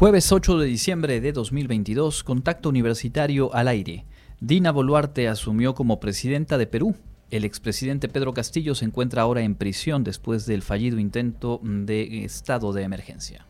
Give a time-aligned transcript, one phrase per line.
[0.00, 4.06] Jueves 8 de diciembre de 2022, contacto universitario al aire.
[4.40, 6.96] Dina Boluarte asumió como presidenta de Perú.
[7.30, 12.72] El expresidente Pedro Castillo se encuentra ahora en prisión después del fallido intento de estado
[12.72, 13.44] de emergencia.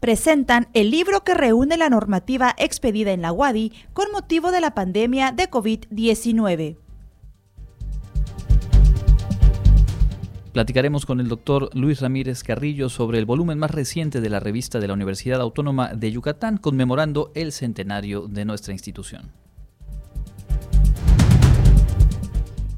[0.00, 4.74] Presentan el libro que reúne la normativa expedida en la UADI con motivo de la
[4.74, 6.76] pandemia de COVID-19.
[10.56, 14.80] Platicaremos con el doctor Luis Ramírez Carrillo sobre el volumen más reciente de la revista
[14.80, 19.32] de la Universidad Autónoma de Yucatán, conmemorando el centenario de nuestra institución.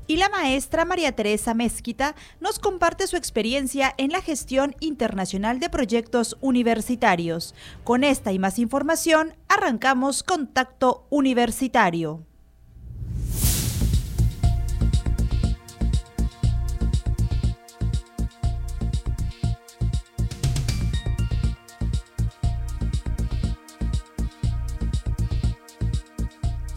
[0.09, 5.71] Y la maestra María Teresa Mezquita nos comparte su experiencia en la gestión internacional de
[5.71, 7.55] proyectos universitarios.
[7.85, 12.28] Con esta y más información, arrancamos Contacto Universitario.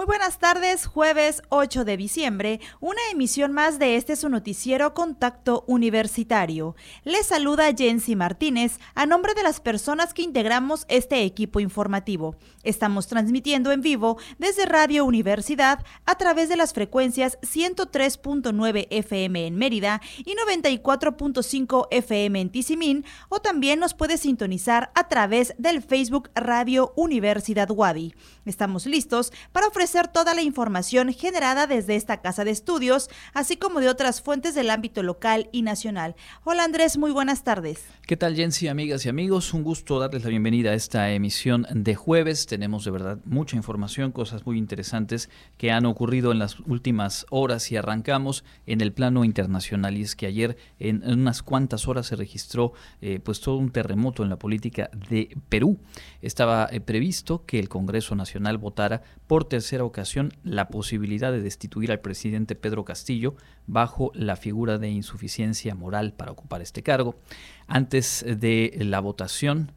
[0.00, 5.62] Muy buenas tardes, jueves 8 de diciembre, una emisión más de este su noticiero Contacto
[5.66, 6.74] Universitario.
[7.04, 12.34] Les saluda Jensi Martínez a nombre de las personas que integramos este equipo informativo.
[12.62, 19.56] Estamos transmitiendo en vivo desde Radio Universidad a través de las frecuencias 103.9 FM en
[19.56, 26.30] Mérida y 94.5 FM en Tizimín o también nos puede sintonizar a través del Facebook
[26.34, 28.14] Radio Universidad Wadi.
[28.46, 33.80] Estamos listos para ofrecer toda la información generada desde esta casa de estudios, así como
[33.80, 36.14] de otras fuentes del ámbito local y nacional.
[36.44, 37.84] Hola Andrés, muy buenas tardes.
[38.06, 39.52] ¿Qué tal Jensi, amigas y amigos?
[39.52, 42.46] Un gusto darles la bienvenida a esta emisión de jueves.
[42.46, 47.70] Tenemos de verdad mucha información, cosas muy interesantes que han ocurrido en las últimas horas
[47.72, 49.96] y arrancamos en el plano internacional.
[49.96, 54.22] Y es que ayer en unas cuantas horas se registró eh, pues todo un terremoto
[54.22, 55.78] en la política de Perú.
[56.22, 61.90] Estaba eh, previsto que el Congreso Nacional votara por tercera ocasión la posibilidad de destituir
[61.92, 63.34] al presidente Pedro Castillo
[63.66, 67.18] bajo la figura de insuficiencia moral para ocupar este cargo.
[67.66, 69.72] Antes de la votación,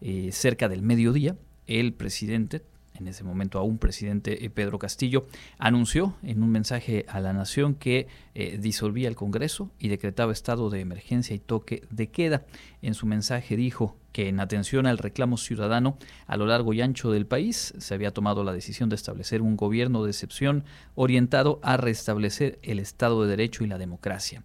[0.00, 1.36] eh, cerca del mediodía,
[1.66, 2.62] el presidente
[3.00, 5.26] en ese momento aún presidente eh, Pedro Castillo,
[5.58, 10.70] anunció en un mensaje a la nación que eh, disolvía el Congreso y decretaba estado
[10.70, 12.44] de emergencia y toque de queda.
[12.82, 17.10] En su mensaje dijo que en atención al reclamo ciudadano a lo largo y ancho
[17.10, 20.64] del país se había tomado la decisión de establecer un gobierno de excepción
[20.94, 24.42] orientado a restablecer el Estado de Derecho y la democracia.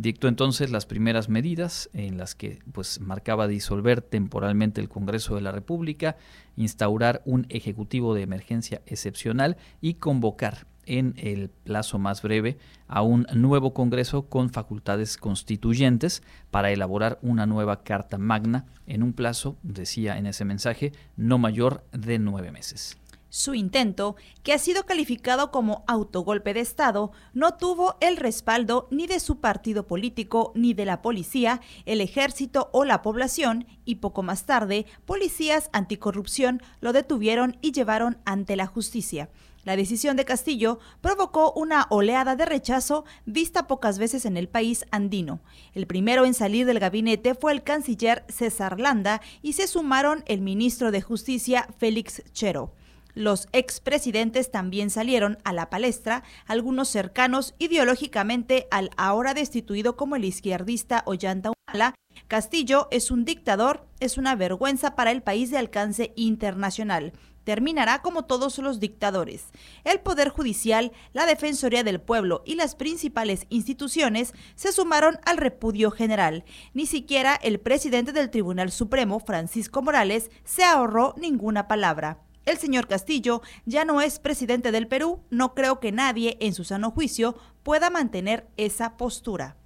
[0.00, 5.42] Dictó entonces las primeras medidas en las que pues marcaba disolver temporalmente el Congreso de
[5.42, 6.16] la República,
[6.56, 12.56] instaurar un ejecutivo de emergencia excepcional y convocar en el plazo más breve
[12.88, 19.12] a un nuevo Congreso con facultades constituyentes para elaborar una nueva Carta Magna en un
[19.12, 22.96] plazo, decía en ese mensaje, no mayor de nueve meses.
[23.32, 29.06] Su intento, que ha sido calificado como autogolpe de Estado, no tuvo el respaldo ni
[29.06, 34.24] de su partido político, ni de la policía, el ejército o la población, y poco
[34.24, 39.30] más tarde, policías anticorrupción lo detuvieron y llevaron ante la justicia.
[39.62, 44.86] La decisión de Castillo provocó una oleada de rechazo vista pocas veces en el país
[44.90, 45.40] andino.
[45.74, 50.40] El primero en salir del gabinete fue el canciller César Landa y se sumaron el
[50.40, 52.72] ministro de Justicia Félix Chero.
[53.14, 60.24] Los expresidentes también salieron a la palestra, algunos cercanos ideológicamente al ahora destituido como el
[60.24, 61.94] izquierdista Ollanta Humala.
[62.28, 67.12] Castillo es un dictador, es una vergüenza para el país de alcance internacional.
[67.44, 69.46] Terminará como todos los dictadores.
[69.84, 75.90] El Poder Judicial, la Defensoría del Pueblo y las principales instituciones se sumaron al repudio
[75.90, 76.44] general.
[76.74, 82.18] Ni siquiera el presidente del Tribunal Supremo, Francisco Morales, se ahorró ninguna palabra.
[82.50, 86.64] El señor Castillo ya no es presidente del Perú, no creo que nadie en su
[86.64, 89.56] sano juicio pueda mantener esa postura.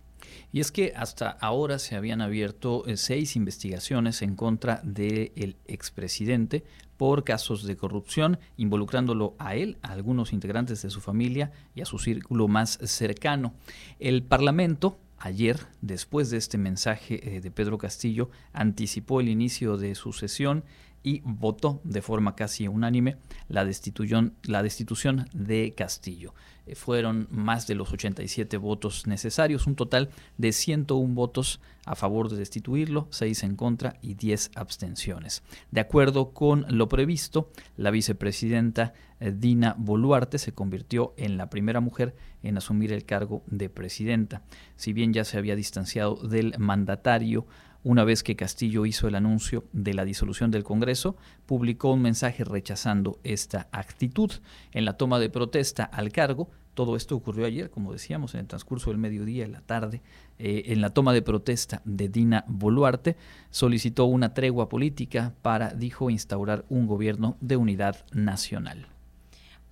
[0.52, 6.62] Y es que hasta ahora se habían abierto eh, seis investigaciones en contra del expresidente
[6.98, 11.86] por casos de corrupción, involucrándolo a él, a algunos integrantes de su familia y a
[11.86, 13.54] su círculo más cercano.
[13.98, 19.94] El Parlamento ayer, después de este mensaje eh, de Pedro Castillo, anticipó el inicio de
[19.94, 20.64] su sesión
[21.04, 23.18] y votó de forma casi unánime
[23.48, 26.34] la destitución, la destitución de Castillo.
[26.66, 30.08] Eh, fueron más de los 87 votos necesarios, un total
[30.38, 35.42] de 101 votos a favor de destituirlo, 6 en contra y 10 abstenciones.
[35.70, 41.80] De acuerdo con lo previsto, la vicepresidenta eh, Dina Boluarte se convirtió en la primera
[41.80, 44.42] mujer en asumir el cargo de presidenta.
[44.76, 47.46] Si bien ya se había distanciado del mandatario,
[47.84, 51.16] una vez que Castillo hizo el anuncio de la disolución del Congreso,
[51.46, 54.32] publicó un mensaje rechazando esta actitud.
[54.72, 58.46] En la toma de protesta al cargo, todo esto ocurrió ayer, como decíamos, en el
[58.46, 60.02] transcurso del mediodía y la tarde.
[60.38, 63.16] Eh, en la toma de protesta de Dina Boluarte,
[63.50, 68.93] solicitó una tregua política para, dijo, instaurar un gobierno de unidad nacional.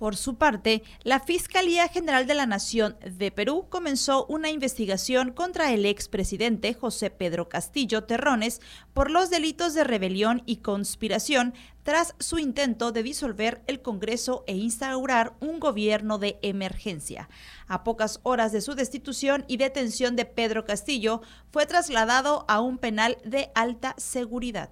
[0.02, 5.72] Por su parte, la Fiscalía General de la Nación de Perú comenzó una investigación contra
[5.72, 8.60] el expresidente José Pedro Castillo Terrones
[8.94, 11.54] por los delitos de rebelión y conspiración
[11.84, 17.28] tras su intento de disolver el Congreso e instaurar un gobierno de emergencia.
[17.68, 21.22] A pocas horas de su destitución y detención de Pedro Castillo,
[21.52, 24.70] fue trasladado a un penal de alta seguridad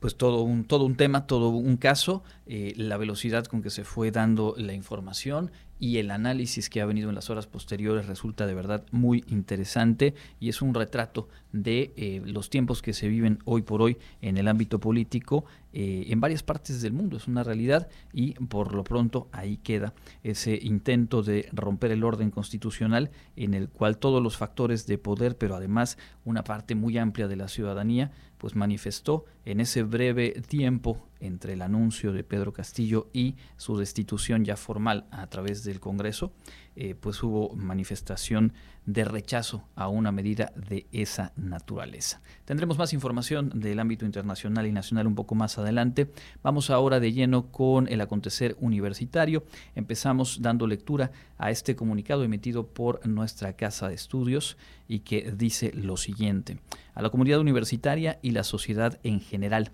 [0.00, 3.84] pues todo un, todo un tema, todo un caso, eh, la velocidad con que se
[3.84, 5.50] fue dando la información
[5.80, 10.14] y el análisis que ha venido en las horas posteriores resulta de verdad muy interesante
[10.40, 14.38] y es un retrato de eh, los tiempos que se viven hoy por hoy en
[14.38, 17.16] el ámbito político eh, en varias partes del mundo.
[17.16, 22.30] Es una realidad y por lo pronto ahí queda ese intento de romper el orden
[22.30, 27.28] constitucional en el cual todos los factores de poder, pero además una parte muy amplia
[27.28, 33.08] de la ciudadanía, pues manifestó en ese breve tiempo entre el anuncio de Pedro Castillo
[33.12, 36.32] y su destitución ya formal a través del Congreso,
[36.80, 38.52] eh, pues hubo manifestación
[38.86, 42.20] de rechazo a una medida de esa naturaleza.
[42.44, 46.08] Tendremos más información del ámbito internacional y nacional un poco más adelante.
[46.40, 49.42] Vamos ahora de lleno con el acontecer universitario.
[49.74, 55.72] Empezamos dando lectura a este comunicado emitido por nuestra Casa de Estudios y que dice
[55.74, 56.58] lo siguiente.
[56.94, 59.72] A la comunidad universitaria y la sociedad en general.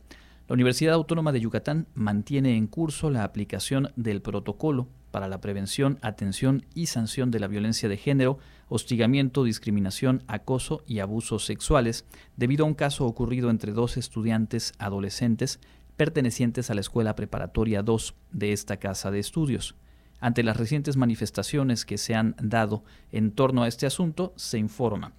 [0.48, 6.00] La Universidad Autónoma de Yucatán mantiene en curso la aplicación del protocolo para la prevención,
[6.02, 12.04] atención y sanción de la violencia de género, hostigamiento, discriminación, acoso y abusos sexuales,
[12.36, 15.60] debido a un caso ocurrido entre dos estudiantes adolescentes
[15.96, 19.76] pertenecientes a la Escuela Preparatoria 2 de esta casa de estudios.
[20.18, 22.82] Ante las recientes manifestaciones que se han dado
[23.12, 25.14] en torno a este asunto, se informa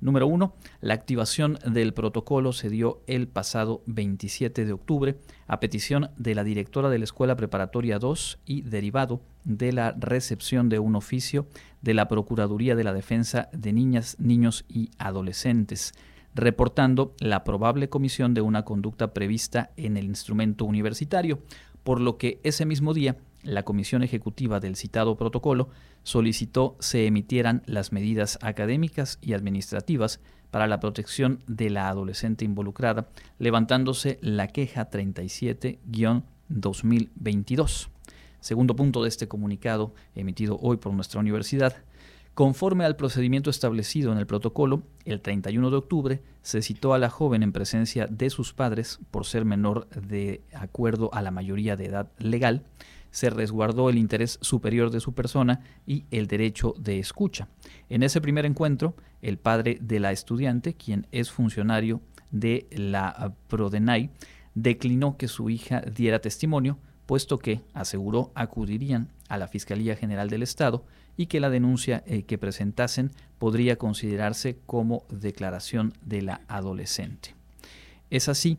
[0.00, 5.18] Número uno, la activación del protocolo se dio el pasado 27 de octubre
[5.48, 10.68] a petición de la directora de la Escuela Preparatoria 2 y derivado de la recepción
[10.68, 11.48] de un oficio
[11.80, 15.94] de la Procuraduría de la Defensa de Niñas, Niños y Adolescentes,
[16.34, 21.38] reportando la probable comisión de una conducta prevista en el instrumento universitario,
[21.82, 25.70] por lo que ese mismo día la Comisión Ejecutiva del citado protocolo
[26.02, 30.20] solicitó se emitieran las medidas académicas y administrativas
[30.50, 33.08] para la protección de la adolescente involucrada,
[33.38, 37.88] levantándose la queja 37-2022.
[38.40, 41.76] Segundo punto de este comunicado emitido hoy por nuestra universidad,
[42.38, 47.10] Conforme al procedimiento establecido en el protocolo, el 31 de octubre se citó a la
[47.10, 51.86] joven en presencia de sus padres por ser menor de acuerdo a la mayoría de
[51.86, 52.62] edad legal,
[53.10, 57.48] se resguardó el interés superior de su persona y el derecho de escucha.
[57.88, 64.10] En ese primer encuentro, el padre de la estudiante, quien es funcionario de la Prodenay,
[64.54, 70.42] declinó que su hija diera testimonio, puesto que, aseguró, acudirían a la Fiscalía General del
[70.42, 70.84] Estado
[71.16, 77.34] y que la denuncia eh, que presentasen podría considerarse como declaración de la adolescente.
[78.10, 78.58] Es así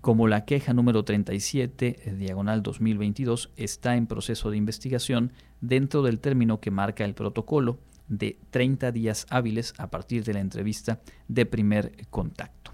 [0.00, 6.20] como la queja número 37, eh, diagonal 2022, está en proceso de investigación dentro del
[6.20, 11.44] término que marca el protocolo de 30 días hábiles a partir de la entrevista de
[11.44, 12.69] primer contacto.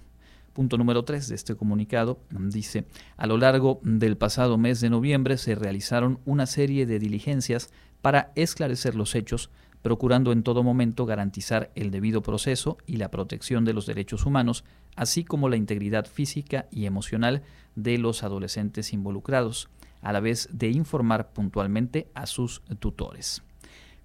[0.57, 5.37] Punto número 3 de este comunicado dice, a lo largo del pasado mes de noviembre
[5.37, 7.69] se realizaron una serie de diligencias
[8.01, 9.51] para esclarecer los hechos
[9.83, 14.63] procurando en todo momento garantizar el debido proceso y la protección de los derechos humanos,
[14.95, 17.43] así como la integridad física y emocional
[17.75, 19.69] de los adolescentes involucrados,
[20.01, 23.43] a la vez de informar puntualmente a sus tutores.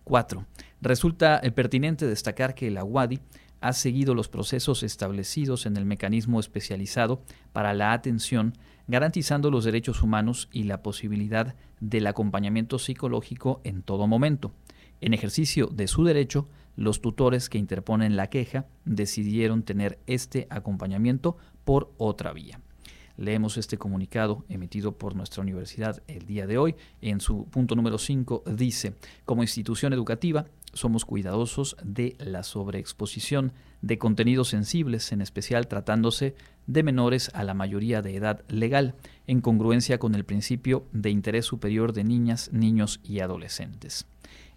[0.04, 0.44] 4.
[0.82, 3.20] Resulta eh, pertinente destacar que la UADI
[3.62, 8.54] ha seguido los procesos establecidos en el mecanismo especializado para la atención,
[8.88, 14.52] garantizando los derechos humanos y la posibilidad del acompañamiento psicológico en todo momento.
[15.00, 21.36] En ejercicio de su derecho, los tutores que interponen la queja decidieron tener este acompañamiento
[21.64, 22.60] por otra vía.
[23.16, 26.74] Leemos este comunicado emitido por nuestra universidad el día de hoy.
[27.00, 33.52] En su punto número 5 dice, como institución educativa, somos cuidadosos de la sobreexposición
[33.82, 36.34] de contenidos sensibles, en especial tratándose
[36.66, 38.94] de menores a la mayoría de edad legal,
[39.26, 44.06] en congruencia con el principio de interés superior de niñas, niños y adolescentes.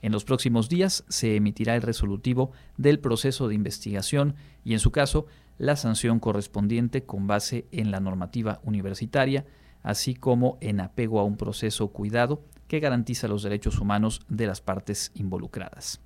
[0.02, 4.92] En los próximos días se emitirá el resolutivo del proceso de investigación y, en su
[4.92, 5.26] caso,
[5.58, 9.46] la sanción correspondiente con base en la normativa universitaria,
[9.82, 14.62] así como en apego a un proceso cuidado que garantiza los derechos humanos de las
[14.62, 16.02] partes involucradas.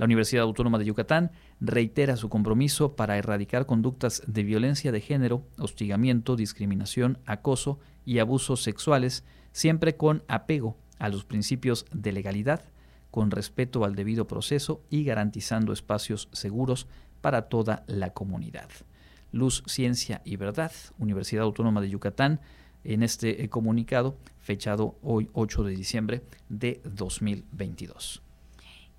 [0.00, 1.30] La Universidad Autónoma de Yucatán
[1.60, 8.62] reitera su compromiso para erradicar conductas de violencia de género, hostigamiento, discriminación, acoso y abusos
[8.62, 12.62] sexuales, siempre con apego a los principios de legalidad,
[13.10, 16.86] con respeto al debido proceso y garantizando espacios seguros
[17.20, 18.70] para toda la comunidad.
[19.32, 22.40] Luz, Ciencia y Verdad, Universidad Autónoma de Yucatán,
[22.84, 28.22] en este eh, comunicado fechado hoy 8 de diciembre de 2022.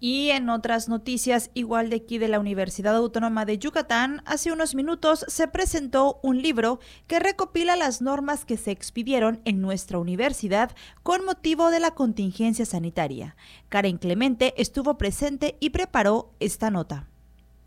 [0.04, 4.74] Y en otras noticias, igual de aquí de la Universidad Autónoma de Yucatán, hace unos
[4.74, 10.72] minutos se presentó un libro que recopila las normas que se expidieron en nuestra universidad
[11.04, 13.36] con motivo de la contingencia sanitaria.
[13.70, 17.08] Karen Clemente estuvo presente y preparó esta nota.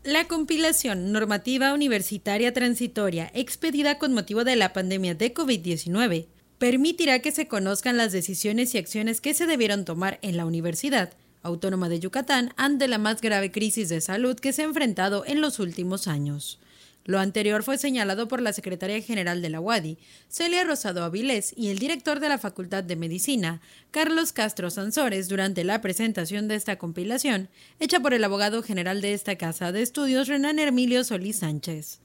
[0.03, 6.27] La compilación normativa universitaria transitoria expedida con motivo de la pandemia de COVID-19
[6.57, 11.13] permitirá que se conozcan las decisiones y acciones que se debieron tomar en la universidad
[11.45, 15.41] Autónoma de Yucatán ante la más grave crisis de salud que se ha enfrentado en
[15.41, 16.59] los últimos años.
[17.05, 21.67] Lo anterior fue señalado por la secretaria general de la UADI, Celia Rosado Avilés, y
[21.67, 23.61] el director de la Facultad de Medicina,
[23.91, 27.47] Carlos Castro Sansores, durante la presentación de esta compilación,
[27.79, 31.99] hecha por el abogado general de esta casa de estudios, Renan Hermilio Solís Sánchez.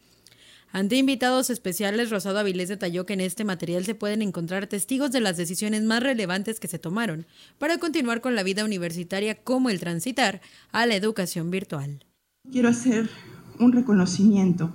[0.72, 5.20] Ante invitados especiales, Rosado Avilés detalló que en este material se pueden encontrar testigos de
[5.20, 7.26] las decisiones más relevantes que se tomaron
[7.58, 12.04] para continuar con la vida universitaria como el transitar a la educación virtual.
[12.52, 13.10] Quiero hacer
[13.58, 14.72] un reconocimiento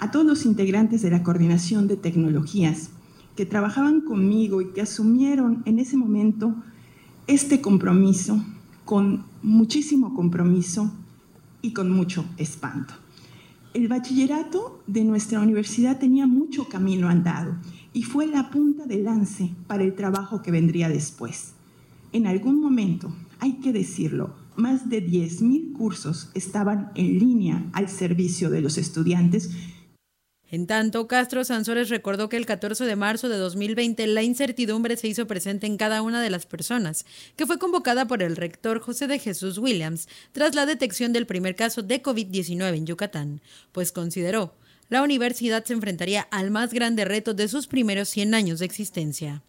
[0.00, 2.90] a todos los integrantes de la coordinación de tecnologías
[3.36, 6.56] que trabajaban conmigo y que asumieron en ese momento
[7.28, 8.44] este compromiso
[8.84, 10.92] con muchísimo compromiso
[11.62, 12.94] y con mucho espanto.
[13.72, 17.54] El bachillerato de nuestra universidad tenía mucho camino andado
[17.92, 21.52] y fue la punta de lance para el trabajo que vendría después.
[22.12, 28.50] En algún momento, hay que decirlo, más de 10.000 cursos estaban en línea al servicio
[28.50, 29.50] de los estudiantes
[30.50, 35.08] en tanto, Castro Sansores recordó que el 14 de marzo de 2020 la incertidumbre se
[35.08, 39.06] hizo presente en cada una de las personas, que fue convocada por el rector José
[39.06, 43.40] de Jesús Williams tras la detección del primer caso de COVID-19 en Yucatán,
[43.72, 44.54] pues consideró
[44.90, 49.44] la universidad se enfrentaría al más grande reto de sus primeros 100 años de existencia.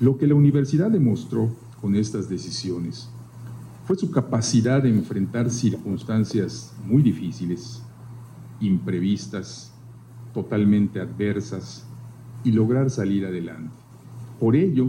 [0.00, 3.08] Lo que la universidad demostró con estas decisiones
[3.86, 7.82] fue su capacidad de enfrentar circunstancias muy difíciles,
[8.58, 9.73] imprevistas,
[10.34, 11.86] totalmente adversas
[12.42, 13.70] y lograr salir adelante.
[14.38, 14.88] Por ello,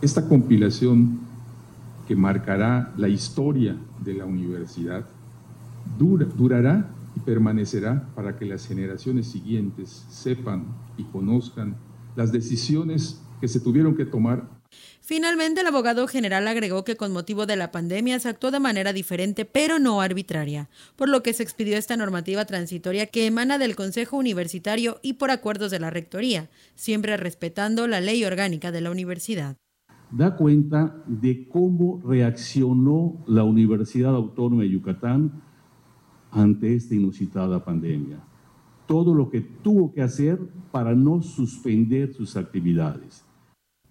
[0.00, 1.20] esta compilación
[2.08, 5.04] que marcará la historia de la universidad
[5.98, 10.64] durará y permanecerá para que las generaciones siguientes sepan
[10.96, 11.76] y conozcan
[12.16, 14.48] las decisiones que se tuvieron que tomar
[15.14, 18.94] Finalmente, el abogado general agregó que con motivo de la pandemia se actuó de manera
[18.94, 23.76] diferente, pero no arbitraria, por lo que se expidió esta normativa transitoria que emana del
[23.76, 28.90] Consejo Universitario y por acuerdos de la Rectoría, siempre respetando la ley orgánica de la
[28.90, 29.58] universidad.
[30.10, 35.42] Da cuenta de cómo reaccionó la Universidad Autónoma de Yucatán
[36.30, 38.18] ante esta inusitada pandemia.
[38.86, 40.38] Todo lo que tuvo que hacer
[40.70, 43.21] para no suspender sus actividades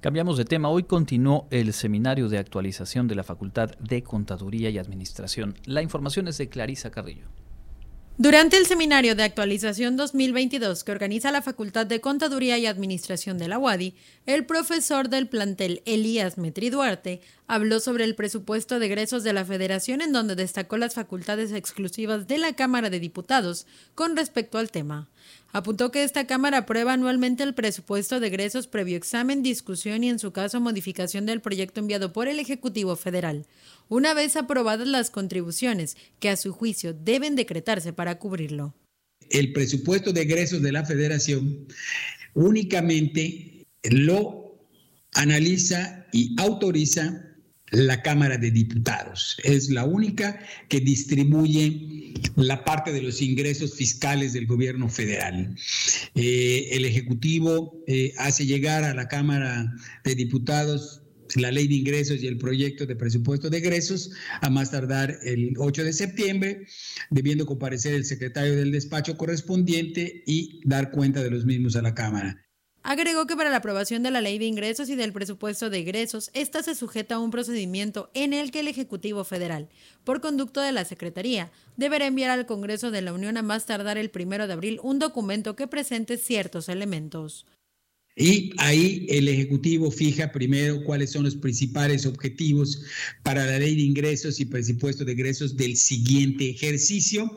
[0.00, 0.68] Cambiamos de tema.
[0.68, 5.54] Hoy continuó el seminario de actualización de la Facultad de Contaduría y Administración.
[5.64, 7.28] La información es de Clarisa Carrillo.
[8.20, 13.46] Durante el seminario de actualización 2022 que organiza la Facultad de Contaduría y Administración de
[13.46, 13.94] la UADI,
[14.26, 19.44] el profesor del plantel Elías Metri Duarte habló sobre el presupuesto de egresos de la
[19.44, 24.72] Federación en donde destacó las facultades exclusivas de la Cámara de Diputados con respecto al
[24.72, 25.06] tema.
[25.52, 30.18] Apuntó que esta Cámara aprueba anualmente el presupuesto de egresos previo examen, discusión y en
[30.18, 33.46] su caso modificación del proyecto enviado por el Ejecutivo Federal
[33.88, 38.74] una vez aprobadas las contribuciones que a su juicio deben decretarse para cubrirlo.
[39.30, 41.66] El presupuesto de egresos de la federación
[42.34, 44.58] únicamente lo
[45.14, 47.27] analiza y autoriza
[47.70, 49.36] la Cámara de Diputados.
[49.44, 55.54] Es la única que distribuye la parte de los ingresos fiscales del gobierno federal.
[56.14, 59.72] Eh, el Ejecutivo eh, hace llegar a la Cámara
[60.04, 61.02] de Diputados
[61.36, 65.54] la ley de ingresos y el proyecto de presupuesto de egresos a más tardar el
[65.58, 66.66] 8 de septiembre,
[67.10, 71.94] debiendo comparecer el secretario del despacho correspondiente y dar cuenta de los mismos a la
[71.94, 72.47] Cámara.
[72.90, 76.30] Agregó que para la aprobación de la ley de ingresos y del presupuesto de egresos,
[76.32, 79.68] esta se sujeta a un procedimiento en el que el Ejecutivo Federal,
[80.04, 83.98] por conducto de la Secretaría, deberá enviar al Congreso de la Unión a más tardar
[83.98, 87.44] el primero de abril un documento que presente ciertos elementos.
[88.18, 92.82] Y ahí el Ejecutivo fija primero cuáles son los principales objetivos
[93.22, 97.30] para la ley de ingresos y presupuesto de egresos del siguiente ejercicio,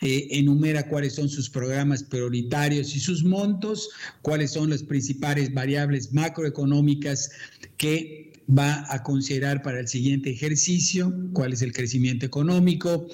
[0.00, 3.90] eh, enumera cuáles son sus programas prioritarios y sus montos,
[4.22, 7.30] cuáles son las principales variables macroeconómicas
[7.76, 13.08] que va a considerar para el siguiente ejercicio, cuál es el crecimiento económico,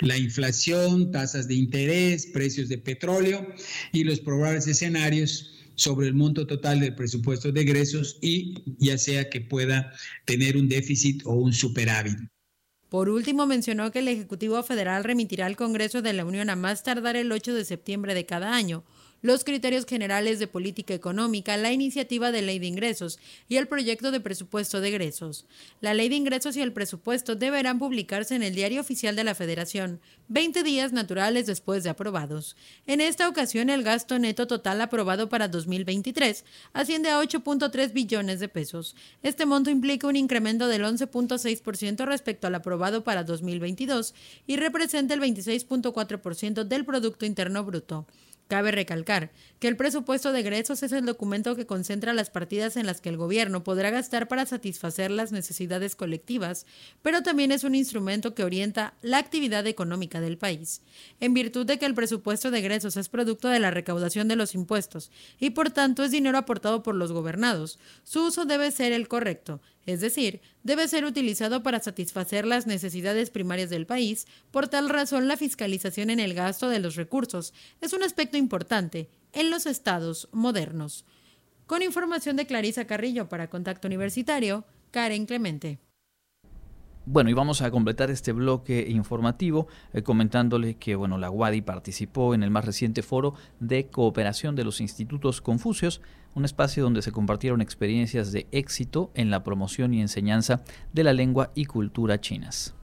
[0.00, 3.46] la inflación, tasas de interés, precios de petróleo
[3.92, 9.28] y los probables escenarios sobre el monto total del presupuesto de egresos y ya sea
[9.30, 9.92] que pueda
[10.24, 12.18] tener un déficit o un superávit.
[12.88, 16.82] Por último, mencionó que el Ejecutivo Federal remitirá al Congreso de la Unión a más
[16.82, 18.84] tardar el 8 de septiembre de cada año
[19.24, 24.10] los criterios generales de política económica, la iniciativa de ley de ingresos y el proyecto
[24.10, 25.46] de presupuesto de egresos.
[25.80, 29.34] La ley de ingresos y el presupuesto deberán publicarse en el Diario Oficial de la
[29.34, 32.54] Federación 20 días naturales después de aprobados.
[32.86, 38.48] En esta ocasión, el gasto neto total aprobado para 2023 asciende a 8.3 billones de
[38.48, 38.94] pesos.
[39.22, 44.14] Este monto implica un incremento del 11.6% respecto al aprobado para 2022
[44.46, 48.06] y representa el 26.4% del Producto Interno Bruto.
[48.46, 52.84] Cabe recalcar que el presupuesto de egresos es el documento que concentra las partidas en
[52.84, 56.66] las que el gobierno podrá gastar para satisfacer las necesidades colectivas,
[57.00, 60.82] pero también es un instrumento que orienta la actividad económica del país.
[61.20, 64.54] En virtud de que el presupuesto de egresos es producto de la recaudación de los
[64.54, 69.08] impuestos y por tanto es dinero aportado por los gobernados, su uso debe ser el
[69.08, 74.26] correcto, es decir, debe ser utilizado para satisfacer las necesidades primarias del país.
[74.50, 79.08] Por tal razón, la fiscalización en el gasto de los recursos es un aspecto importante
[79.32, 81.04] en los estados modernos.
[81.66, 85.78] Con información de Clarisa Carrillo para Contacto Universitario, Karen Clemente.
[87.06, 92.34] Bueno, y vamos a completar este bloque informativo eh, comentándole que bueno, la UADI participó
[92.34, 96.00] en el más reciente foro de cooperación de los institutos Confucios,
[96.34, 101.12] un espacio donde se compartieron experiencias de éxito en la promoción y enseñanza de la
[101.12, 102.74] lengua y cultura chinas.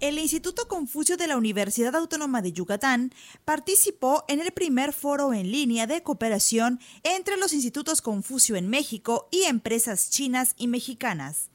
[0.00, 3.12] El Instituto Confucio de la Universidad Autónoma de Yucatán
[3.44, 9.28] participó en el primer foro en línea de cooperación entre los institutos Confucio en México
[9.30, 11.51] y empresas chinas y mexicanas.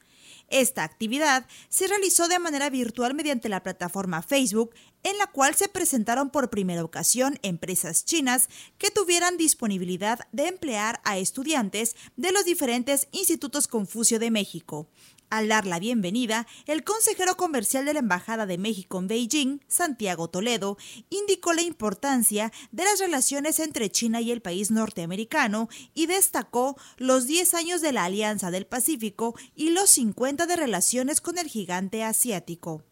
[0.50, 5.68] Esta actividad se realizó de manera virtual mediante la plataforma Facebook, en la cual se
[5.68, 12.46] presentaron por primera ocasión empresas chinas que tuvieran disponibilidad de emplear a estudiantes de los
[12.46, 14.88] diferentes institutos Confucio de México.
[15.30, 20.30] Al dar la bienvenida, el consejero comercial de la Embajada de México en Beijing, Santiago
[20.30, 20.78] Toledo,
[21.10, 27.28] indicó la importancia de las relaciones entre China y el país norteamericano y destacó los
[27.28, 32.06] 10 años de la Alianza del Pacífico y los 50 de relaciones con el gigante
[32.06, 32.86] asiático.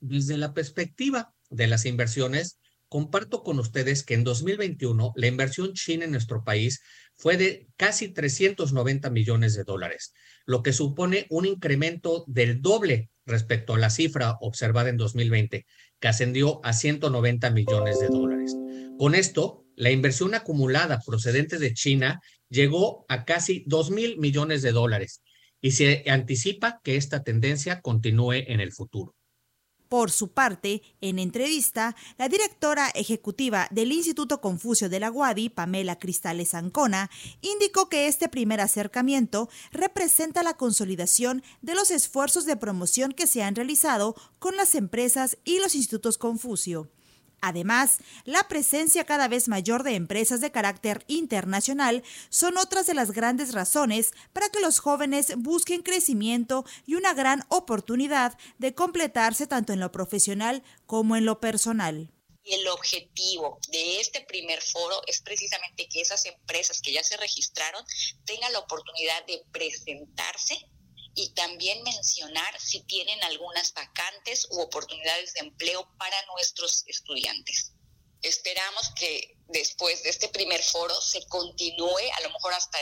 [0.00, 6.04] Desde la perspectiva de las inversiones, comparto con ustedes que en 2021 la inversión china
[6.04, 6.82] en nuestro país
[7.16, 10.12] fue de casi 390 millones de dólares
[10.50, 15.64] lo que supone un incremento del doble respecto a la cifra observada en 2020,
[16.00, 18.56] que ascendió a 190 millones de dólares.
[18.98, 24.72] Con esto, la inversión acumulada procedente de China llegó a casi 2 mil millones de
[24.72, 25.22] dólares
[25.60, 29.14] y se anticipa que esta tendencia continúe en el futuro.
[29.90, 35.98] Por su parte, en entrevista, la directora ejecutiva del Instituto Confucio de la Guadi, Pamela
[35.98, 43.10] Cristales Ancona, indicó que este primer acercamiento representa la consolidación de los esfuerzos de promoción
[43.10, 46.88] que se han realizado con las empresas y los institutos Confucio.
[47.40, 53.12] Además, la presencia cada vez mayor de empresas de carácter internacional son otras de las
[53.12, 59.72] grandes razones para que los jóvenes busquen crecimiento y una gran oportunidad de completarse tanto
[59.72, 62.10] en lo profesional como en lo personal.
[62.42, 67.16] Y el objetivo de este primer foro es precisamente que esas empresas que ya se
[67.16, 67.84] registraron
[68.24, 70.56] tengan la oportunidad de presentarse
[71.14, 77.72] y también mencionar si tienen algunas vacantes u oportunidades de empleo para nuestros estudiantes.
[78.22, 82.78] Esperamos que después de este primer foro se continúe, a lo mejor hasta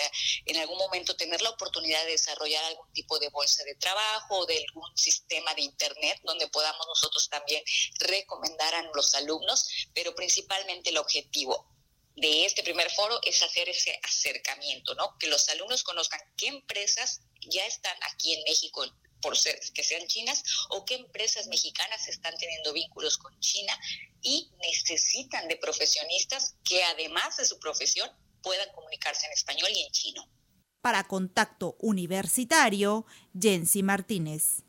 [0.46, 4.46] en algún momento tener la oportunidad de desarrollar algún tipo de bolsa de trabajo o
[4.46, 7.62] de algún sistema de Internet donde podamos nosotros también
[8.00, 11.77] recomendar a los alumnos, pero principalmente el objetivo
[12.20, 15.16] de este primer foro es hacer ese acercamiento, ¿no?
[15.18, 18.84] Que los alumnos conozcan qué empresas ya están aquí en México
[19.20, 23.76] por ser que sean chinas o qué empresas mexicanas están teniendo vínculos con China
[24.22, 28.10] y necesitan de profesionistas que además de su profesión
[28.42, 30.28] puedan comunicarse en español y en chino.
[30.80, 33.06] Para Contacto Universitario,
[33.38, 34.62] Jensi Martínez.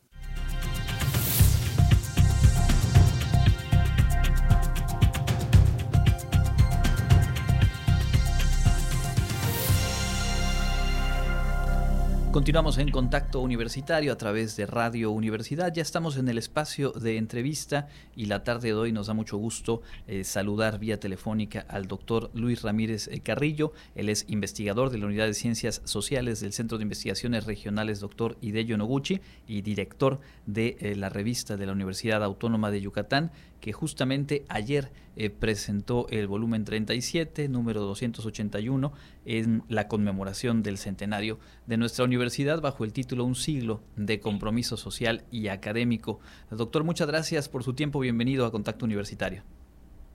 [12.31, 15.73] Continuamos en contacto universitario a través de Radio Universidad.
[15.73, 19.37] Ya estamos en el espacio de entrevista y la tarde de hoy nos da mucho
[19.37, 23.73] gusto eh, saludar vía telefónica al doctor Luis Ramírez eh, Carrillo.
[23.95, 28.37] Él es investigador de la Unidad de Ciencias Sociales del Centro de Investigaciones Regionales Doctor
[28.41, 33.73] Hideyo Noguchi y director de eh, la revista de la Universidad Autónoma de Yucatán que
[33.73, 38.93] justamente ayer eh, presentó el volumen 37, número 281,
[39.25, 44.77] en la conmemoración del centenario de nuestra universidad bajo el título Un siglo de compromiso
[44.77, 46.19] social y académico.
[46.49, 47.99] Doctor, muchas gracias por su tiempo.
[47.99, 49.43] Bienvenido a Contacto Universitario.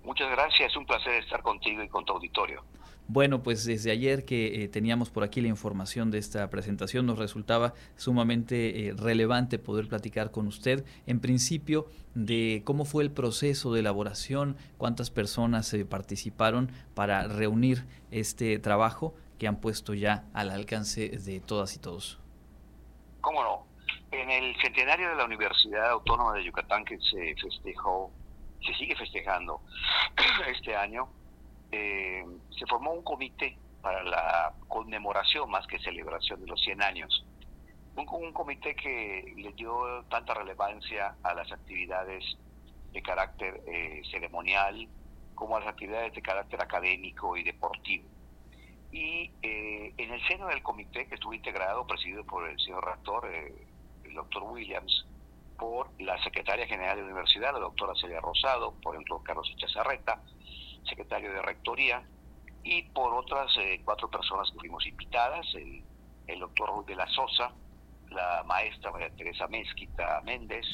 [0.05, 2.63] Muchas gracias, es un placer estar contigo y con tu auditorio.
[3.07, 7.19] Bueno, pues desde ayer que eh, teníamos por aquí la información de esta presentación, nos
[7.19, 13.73] resultaba sumamente eh, relevante poder platicar con usted, en principio, de cómo fue el proceso
[13.75, 20.51] de elaboración, cuántas personas eh, participaron para reunir este trabajo que han puesto ya al
[20.51, 22.19] alcance de todas y todos.
[23.21, 23.67] ¿Cómo no?
[24.13, 28.11] En el centenario de la Universidad Autónoma de Yucatán que se festejó,
[28.65, 29.61] se sigue festejando
[30.47, 31.09] este año,
[31.71, 32.25] eh,
[32.57, 37.27] se formó un comité para la conmemoración más que celebración de los 100 años.
[37.97, 42.25] Un, comité que le dio tanta relevancia a las actividades
[42.93, 44.89] de carácter eh, ceremonial
[45.35, 48.09] como a las actividades de carácter académico y deportivo.
[48.91, 53.27] Y eh, en el seno del comité que estuvo integrado, presidido por el señor rector,
[53.27, 55.07] el doctor Williams,
[55.65, 60.21] por la secretaria general de la universidad, la doctora Celia Rosado, por doctor Carlos Echazarreta,
[60.87, 62.07] secretario de Rectoría,
[62.63, 65.83] y por otras eh, cuatro personas que fuimos invitadas, el,
[66.27, 67.55] el doctor Ruth de la Sosa,
[68.11, 70.67] la maestra María Teresa Mezquita Méndez,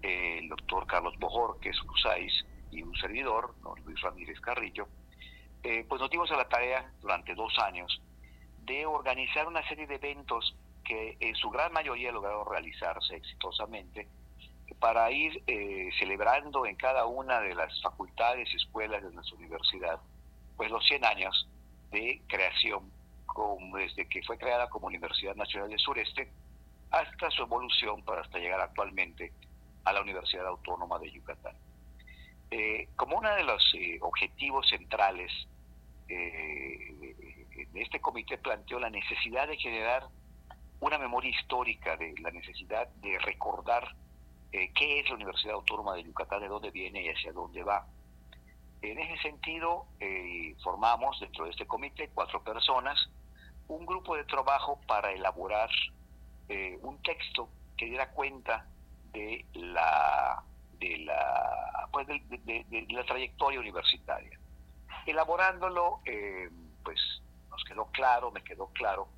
[0.00, 4.86] el doctor Carlos Bojor, que es USAIS, y un servidor, Luis Ramírez Carrillo,
[5.64, 8.00] eh, pues nos dimos a la tarea durante dos años
[8.60, 14.06] de organizar una serie de eventos que en su gran mayoría lograron realizarse exitosamente
[14.78, 20.00] para ir eh, celebrando en cada una de las facultades y escuelas de nuestra universidad,
[20.56, 21.48] pues los 100 años
[21.90, 22.90] de creación,
[23.74, 26.30] desde que fue creada como Universidad Nacional del Sureste
[26.90, 29.32] hasta su evolución para hasta llegar actualmente
[29.84, 31.56] a la Universidad Autónoma de Yucatán.
[32.50, 35.30] Eh, como uno de los eh, objetivos centrales
[36.08, 40.08] de este comité planteó la necesidad de generar
[40.80, 43.94] una memoria histórica, de la necesidad de recordar
[44.52, 47.86] eh, qué es la Universidad Autónoma de Yucatán, de dónde viene y hacia dónde va.
[48.82, 52.98] En ese sentido, eh, formamos dentro de este comité cuatro personas,
[53.68, 55.70] un grupo de trabajo para elaborar
[56.48, 58.66] eh, un texto que diera cuenta
[59.12, 60.42] de la
[60.78, 64.38] de la pues de, la trayectoria universitaria.
[65.06, 66.00] Elaborándolo,
[66.82, 66.98] pues
[67.50, 69.08] nos quedó claro, me quedó claro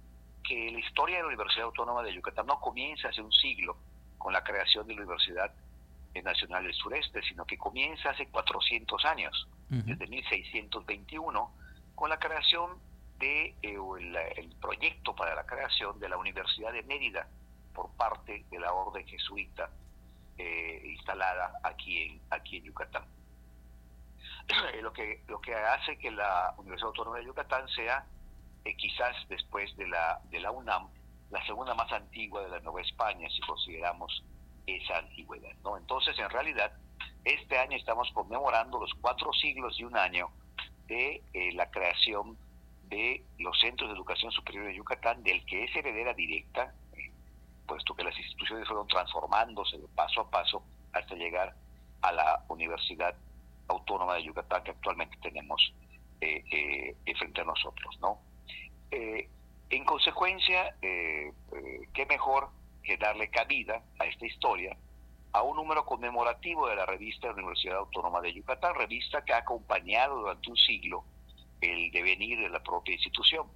[0.42, 3.76] que la historia de la Universidad Autónoma de Yucatán no comienza hace un siglo,
[4.22, 5.52] con la creación de la Universidad
[6.22, 11.50] Nacional del Sureste, sino que comienza hace 400 años, desde 1621,
[11.96, 12.78] con la creación
[13.18, 13.76] de eh,
[14.37, 17.26] el, proyecto para la creación de la Universidad de Mérida
[17.74, 19.70] por parte de la orden jesuita
[20.38, 23.04] eh, instalada aquí en aquí en Yucatán.
[24.82, 28.04] lo que lo que hace que la Universidad Autónoma de Yucatán sea
[28.64, 30.88] eh, quizás después de la de la UNAM
[31.32, 34.22] la segunda más antigua de la Nueva España, si consideramos
[34.66, 35.54] esa antigüedad.
[35.64, 35.78] ¿no?
[35.78, 36.72] Entonces, en realidad,
[37.24, 40.28] este año estamos conmemorando los cuatro siglos y un año
[40.86, 42.36] de eh, la creación
[42.88, 47.10] de los centros de educación superior de Yucatán, del que es heredera directa, eh,
[47.66, 51.54] puesto que las instituciones fueron transformándose de paso a paso hasta llegar
[52.02, 53.14] a la Universidad
[53.68, 55.72] Autónoma de Yucatán que actualmente tenemos
[56.20, 57.98] eh, frente a nosotros.
[58.00, 58.18] ¿no?
[59.72, 62.50] En consecuencia, eh, eh, qué mejor
[62.82, 64.76] que darle cabida a esta historia
[65.32, 69.32] a un número conmemorativo de la revista de la Universidad Autónoma de Yucatán, revista que
[69.32, 71.04] ha acompañado durante un siglo
[71.62, 73.46] el devenir de la propia institución.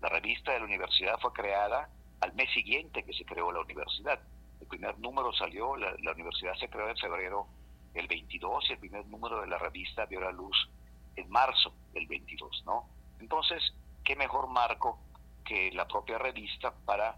[0.00, 4.18] La revista de la universidad fue creada al mes siguiente que se creó la universidad.
[4.58, 7.48] El primer número salió, la, universidad se creó en febrero
[7.92, 10.56] del 22 y el primer número de la revista vio la luz
[11.16, 12.88] en marzo del 22, ¿no?
[13.20, 15.00] Entonces, ¿qué mejor marco
[15.46, 17.16] que la propia revista para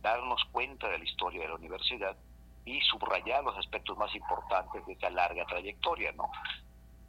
[0.00, 2.16] darnos cuenta de la historia de la universidad
[2.64, 6.30] y subrayar los aspectos más importantes de esta larga trayectoria, ¿no?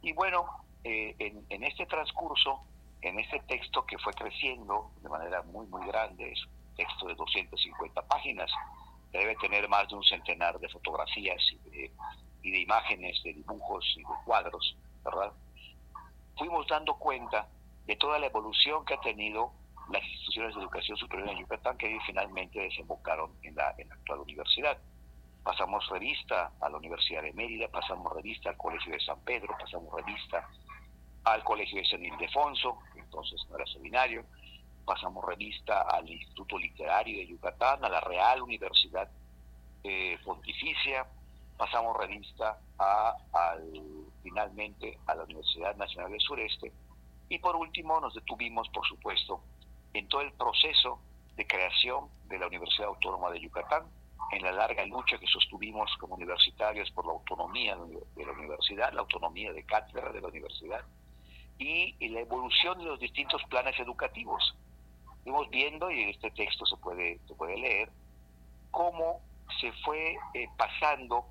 [0.02, 0.46] Y bueno,
[0.82, 2.60] eh, en, en, este transcurso,
[3.02, 7.14] en este texto que fue creciendo de manera muy, muy grande, es un texto de
[7.14, 8.50] 250 páginas,
[9.12, 11.92] debe tener más de un centenar de fotografías y de,
[12.42, 15.32] y de imágenes, de dibujos y de cuadros, ¿verdad?
[16.36, 17.46] Fuimos dando cuenta
[17.86, 19.52] de toda la evolución que ha tenido
[19.90, 24.20] las instituciones de educación superior en Yucatán que finalmente desembocaron en la, en la actual
[24.20, 24.78] universidad.
[25.42, 29.92] Pasamos revista a la Universidad de Mérida, pasamos revista al Colegio de San Pedro, pasamos
[29.94, 30.48] revista
[31.24, 34.24] al Colegio de San Ildefonso, que entonces no era seminario,
[34.84, 39.08] pasamos revista al Instituto Literario de Yucatán, a la Real Universidad
[40.24, 41.06] Pontificia,
[41.56, 43.82] pasamos revista a, al,
[44.22, 46.72] finalmente a la Universidad Nacional del Sureste
[47.28, 49.42] y por último nos detuvimos, por supuesto,
[49.94, 51.00] en todo el proceso
[51.36, 53.84] de creación de la Universidad Autónoma de Yucatán,
[54.30, 59.00] en la larga lucha que sostuvimos como universitarios por la autonomía de la universidad, la
[59.00, 60.82] autonomía de cátedra de la universidad
[61.58, 64.54] y, la evolución de los distintos planes educativos.
[65.18, 67.90] Estamos viendo, y en este texto se puede, se puede leer,
[68.70, 69.20] cómo
[69.60, 71.26] se fue eh, pasando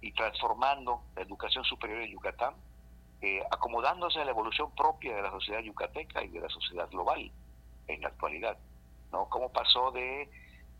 [0.00, 2.54] y transformando la educación superior en Yucatán,
[3.22, 7.30] eh, acomodándose a la evolución propia de la sociedad yucateca y de la sociedad global
[7.94, 8.58] en la actualidad.
[9.12, 9.28] ¿no?
[9.28, 10.28] Cómo pasó de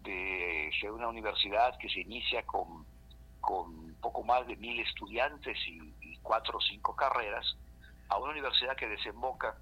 [0.03, 2.87] de ser una universidad que se inicia con,
[3.41, 5.91] con poco más de mil estudiantes y,
[6.23, 7.57] cuatro o cinco carreras,
[8.09, 9.57] a una universidad que desemboca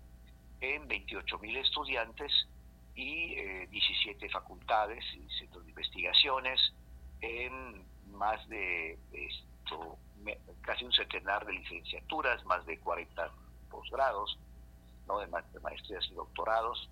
[0.60, 2.32] en 28 mil estudiantes
[2.94, 6.60] y 17 eh, facultades y centros de investigaciones,
[7.20, 9.96] en más de esto,
[10.62, 13.30] casi un centenar de licenciaturas, más de 40
[13.70, 14.36] posgrados,
[15.06, 15.20] ¿no?
[15.20, 15.28] de
[15.60, 16.90] maestrías y doctorados,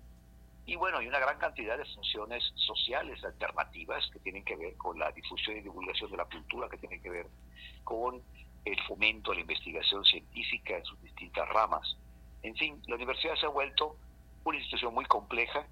[0.67, 4.99] y bueno, hay una gran cantidad de funciones sociales alternativas que tienen que ver con
[4.99, 7.27] la difusión y divulgación de la cultura, que tienen que ver
[7.85, 8.21] con
[8.65, 11.95] el fomento a la investigación científica en sus distintas ramas.
[12.43, 13.95] En fin, la universidad se ha vuelto
[14.43, 15.65] una institución muy compleja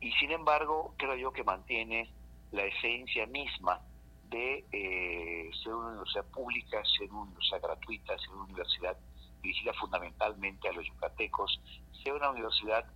[0.00, 2.10] y sin embargo creo yo que mantiene
[2.52, 3.82] la esencia misma
[4.30, 8.96] de eh, ser una universidad pública, ser una universidad gratuita, ser una universidad
[9.42, 11.60] dirigida fundamentalmente a los yucatecos,
[12.02, 12.86] ser una universidad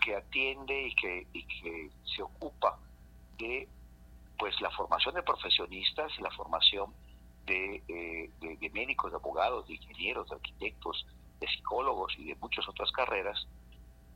[0.00, 2.78] que atiende y que, y que se ocupa
[3.38, 3.68] de
[4.38, 6.94] pues la formación de profesionistas y la formación
[7.46, 11.06] de, eh, de, médicos, de abogados, de ingenieros, de arquitectos,
[11.40, 13.46] de psicólogos y de muchas otras carreras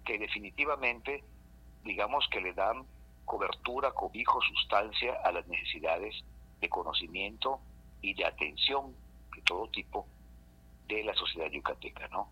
[0.04, 1.24] que definitivamente
[1.84, 2.86] digamos que le dan
[3.24, 6.14] cobertura, cobijo, sustancia a las necesidades
[6.60, 7.60] de conocimiento
[8.00, 8.94] y de atención
[9.34, 10.06] de todo tipo
[10.88, 12.30] de la sociedad yucateca, ¿no?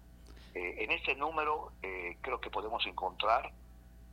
[0.55, 3.53] Eh, en este número eh, creo que podemos encontrar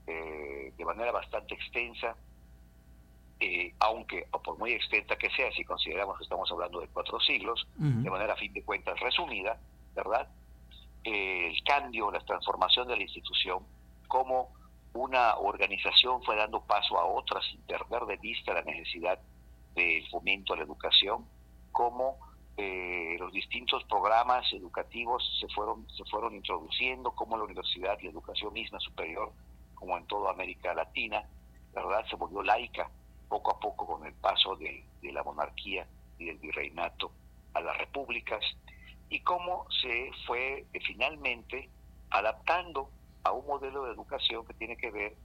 [0.08, 2.16] eh, de manera bastante extensa,
[3.80, 8.10] aunque por muy extensa que sea, si consideramos que estamos hablando de cuatro siglos, de
[8.10, 9.58] manera a fin de cuentas resumida,
[9.96, 10.28] ¿verdad?
[11.06, 13.66] el cambio, la transformación de la institución,
[14.10, 14.54] cómo
[14.94, 19.20] una organización fue dando paso a otra sin perder de vista la necesidad
[19.74, 21.26] del fomento a la educación,
[21.72, 22.18] cómo
[22.62, 28.52] eh, los distintos programas educativos se fueron, se fueron introduciendo, como la universidad y educación
[28.52, 29.32] misma superior,
[29.76, 31.24] como en toda América Latina,
[31.74, 32.92] la verdad se volvió laica
[33.30, 37.14] poco a poco con el paso de, la monarquía y del virreinato
[37.54, 38.44] a las repúblicas,
[39.10, 41.70] y cómo se fue eh, finalmente
[42.10, 42.90] adaptando
[43.24, 45.16] a un modelo de educación que tiene que ver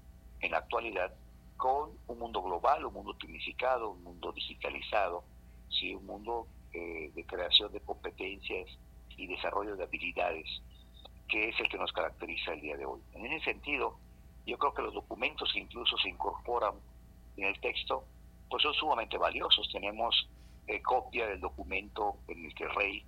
[0.40, 1.12] en la actualidad
[1.57, 5.25] con un mundo global, un mundo tecnificado, un mundo digitalizado,
[5.68, 8.68] sí, un mundo eh, de creación de competencias
[9.16, 10.46] y desarrollo de habilidades,
[11.28, 13.00] que es el que nos caracteriza el día de hoy.
[13.12, 13.96] En ese sentido,
[14.44, 16.74] yo creo que los documentos que incluso se incorporan
[17.37, 18.04] en el texto,
[18.50, 19.70] pues son sumamente valiosos.
[19.72, 20.28] Tenemos
[20.66, 23.04] eh, copia del documento en el que el rey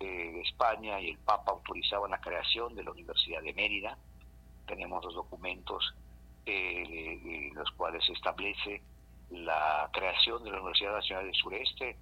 [0.00, 3.98] eh, de España y el Papa autorizaban la creación de la Universidad de Mérida.
[4.66, 5.94] Tenemos los documentos
[6.46, 8.82] en los cuales se establece
[9.30, 11.96] la creación de la Universidad Nacional del Sureste,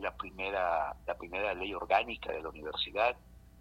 [0.00, 3.16] la primera, la primera ley orgánica de la universidad,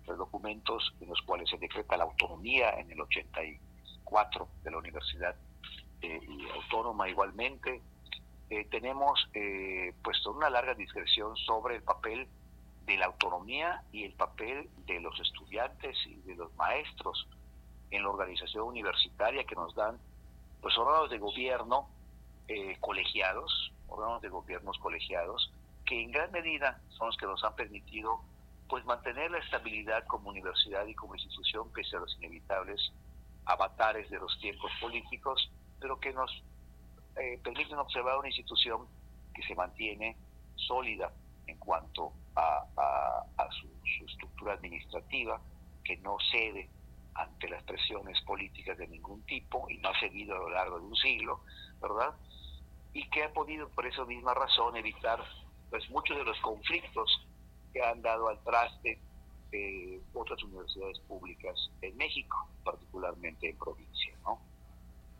[0.07, 5.35] los documentos en los cuales se decreta la autonomía en el 84 de la universidad
[6.01, 7.81] eh, y autónoma igualmente,
[8.49, 12.27] eh, tenemos eh, pues una larga discreción sobre el papel
[12.85, 17.27] de la autonomía y el papel de los estudiantes y de los maestros
[17.91, 19.99] en la organización universitaria que nos dan
[20.61, 21.87] pues órganos de gobierno
[22.47, 25.53] eh, colegiados, órganos de gobiernos colegiados,
[25.91, 28.21] que en gran medida son los que nos han permitido
[28.69, 32.79] pues mantener la estabilidad como universidad y como institución pese a los inevitables
[33.43, 35.51] avatares de los tiempos políticos,
[35.81, 36.31] pero que nos
[37.17, 38.87] eh, permiten observar una institución
[39.35, 40.15] que se mantiene
[40.55, 41.11] sólida
[41.47, 43.67] en cuanto a, su,
[44.05, 45.41] estructura administrativa,
[45.83, 46.69] que no cede
[47.15, 50.85] ante las presiones políticas de ningún tipo y no ha cedido a lo largo de
[50.85, 51.41] un siglo,
[51.81, 52.15] ¿verdad?
[52.93, 55.21] Y que ha podido por esa misma razón evitar
[55.71, 57.25] pues muchos de los conflictos
[57.73, 58.99] que han dado al traste
[60.13, 64.39] otras universidades públicas en México, particularmente en provincia, ¿no?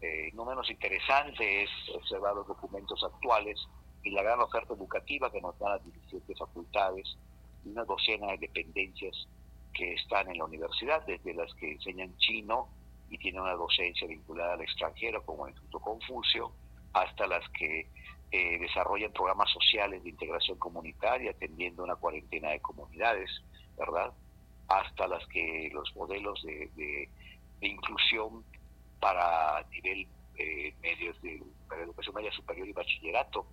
[0.02, 3.60] Eh, no menos interesante es observar los documentos actuales
[4.04, 7.18] y la gran oferta educativa que nos dan las 17 facultades
[7.66, 9.28] y una docena de dependencias
[9.74, 12.70] que están en la universidad, desde las que enseñan chino
[13.10, 16.52] y tienen una docencia vinculada al extranjero, como el Instituto Confucio,
[16.94, 17.88] hasta las que
[18.32, 23.30] eh, desarrollan programas sociales de integración comunitaria, atendiendo una cuarentena de comunidades,
[23.78, 24.14] ¿verdad?
[24.68, 27.10] Hasta las que los modelos de, de,
[27.68, 28.44] inclusión
[29.00, 31.44] para nivel eh, medios de
[31.84, 33.46] educación media superior y bachillerato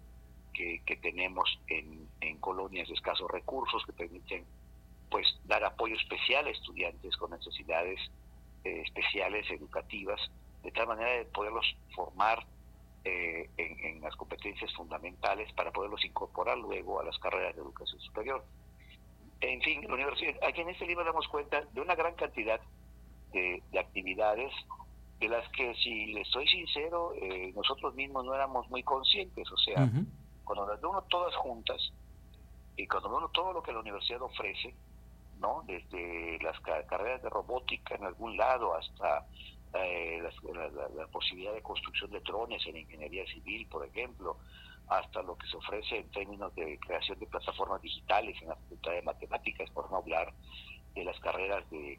[0.54, 4.44] que, que tenemos en, en colonias de escasos recursos que permiten
[5.10, 8.00] pues dar apoyo especial a estudiantes con necesidades
[8.64, 10.20] eh, especiales educativas
[10.62, 12.46] de tal manera de poderlos formar
[13.08, 18.44] eh, en, las competencias fundamentales para poderlos incorporar luego a las carreras de educación superior.
[19.40, 22.60] En fin, la universidad, aquí en este libro damos cuenta de una gran cantidad
[23.32, 24.52] de, actividades
[25.20, 29.50] de las que, si les soy sincero, eh, nosotros mismos no éramos muy conscientes.
[29.50, 29.88] O sea,
[30.44, 31.92] cuando las uno todas juntas
[32.76, 34.74] y cuando uno todo lo que la universidad ofrece,
[35.38, 35.62] ¿no?
[35.66, 39.26] Desde las carreras de robótica en algún lado hasta
[39.74, 40.22] eh,
[40.96, 44.36] la, posibilidad de construcción de drones en ingeniería civil, por ejemplo,
[44.88, 48.92] hasta lo que se ofrece en términos de creación de plataformas digitales en la Facultad
[48.92, 50.32] de Matemáticas, por no hablar
[50.94, 51.98] de las carreras de,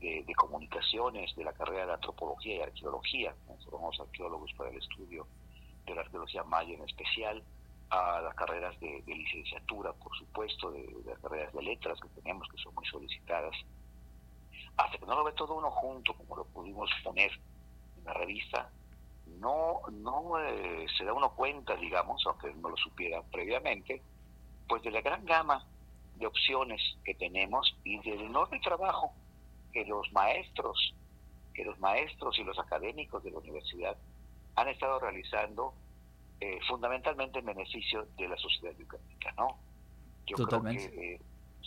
[0.00, 3.34] de, comunicaciones, de la carrera de antropología y arqueología.
[3.58, 5.26] Somos arqueólogos para el estudio
[5.86, 7.42] de la arqueología maya en especial
[7.90, 12.62] a las carreras de, licenciatura, por supuesto, de, las carreras de letras que tenemos, que
[12.62, 13.54] son muy solicitadas.
[14.78, 17.30] Hasta que no lo ve todo uno junto, como lo pudimos poner
[17.96, 18.70] en la revista,
[19.40, 24.02] no, no eh, se da uno cuenta, digamos, aunque no lo supiera previamente,
[24.68, 25.66] pues de la gran gama
[26.16, 29.12] de opciones que tenemos y del enorme trabajo
[29.72, 30.94] que los maestros,
[31.54, 33.96] que los maestros y los académicos de la universidad
[34.56, 35.74] han estado realizando
[36.40, 39.58] eh, fundamentalmente en beneficio de la sociedad educativa, ¿no?
[40.26, 40.88] Yo Totalmente.
[40.88, 41.20] Creo que, eh,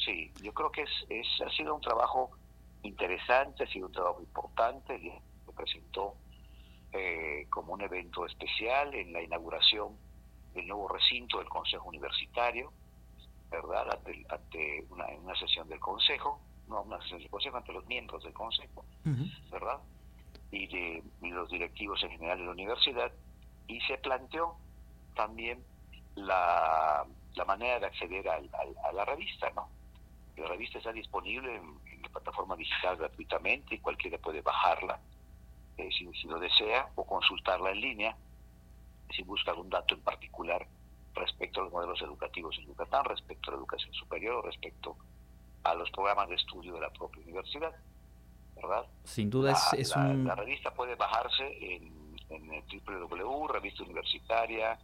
[0.06, 2.32] sí, yo creo que es, es, ha sido un trabajo
[2.84, 6.16] interesante, ha sido un trabajo importante, se presentó
[6.92, 9.98] eh, como un evento especial en la inauguración
[10.54, 12.72] del nuevo recinto del Consejo Universitario,
[13.50, 14.00] ¿verdad?
[14.30, 18.34] Ante, una, una sesión del Consejo, no una sesión del Consejo, ante los miembros del
[18.34, 18.86] Consejo,
[19.52, 19.80] ¿verdad?
[20.52, 23.12] Y de y los directivos en general de la universidad,
[23.68, 24.58] y se planteó
[25.16, 25.64] también
[26.16, 28.50] la, la manera de acceder al,
[28.84, 29.70] a la revista, ¿no?
[30.36, 35.00] La revista está disponible en, la plataforma digital gratuitamente y cualquiera puede bajarla
[35.78, 38.18] eh, si, si, lo desea o consultarla en línea
[39.16, 40.68] si busca algún dato en particular
[41.14, 44.96] respecto a los modelos educativos en Yucatán, respecto a la educación superior, respecto
[45.64, 47.76] a los programas de estudio de la propia universidad,
[48.56, 48.86] ¿verdad?
[49.04, 50.26] Sin duda es, es un...
[50.26, 54.80] la revista puede bajarse en en www, revista universitaria,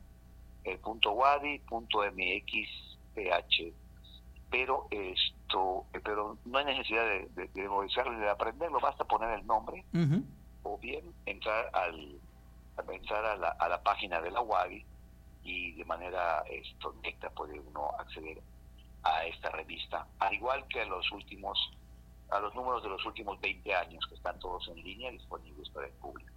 [0.63, 3.73] el punto wadi, punto mxph.
[4.49, 9.45] Pero esto, eh, pero no hay necesidad de, de, de de aprenderlo, basta poner el
[9.45, 9.83] nombre
[10.63, 12.19] o bien entrar al
[12.91, 14.85] entrar a la, a la página de la WADI
[15.43, 18.41] y de manera esto, directa puede uno acceder
[19.03, 21.57] a esta revista, al igual que a los últimos
[22.29, 25.87] a los números de los últimos 20 años que están todos en línea disponibles para
[25.87, 26.33] el público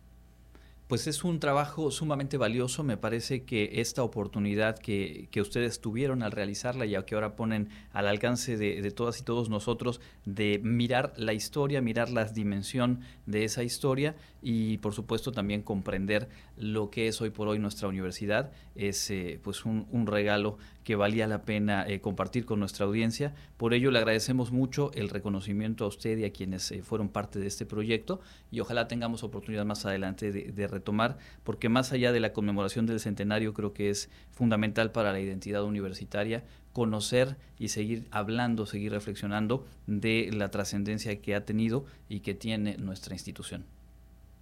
[0.91, 2.83] pues es un trabajo sumamente valioso.
[2.83, 7.69] Me parece que esta oportunidad que, que ustedes tuvieron al realizarla y que ahora ponen
[7.93, 13.45] al alcance de, todas y todos nosotros de mirar la historia, mirar la dimensión de
[13.45, 18.51] esa historia y por supuesto también comprender lo que es hoy por hoy nuestra universidad
[18.75, 23.35] es eh, pues un, regalo que valía la pena eh, compartir con nuestra audiencia.
[23.57, 27.39] Por ello le agradecemos mucho el reconocimiento a usted y a quienes eh, fueron parte
[27.39, 28.21] de este proyecto
[28.51, 33.01] y ojalá tengamos oportunidad más adelante de, retomar, porque más allá de la conmemoración del
[33.01, 39.67] centenario, creo que es fundamental para la identidad universitaria conocer y seguir hablando, seguir reflexionando
[39.87, 43.67] de la trascendencia que ha tenido y que tiene nuestra institución.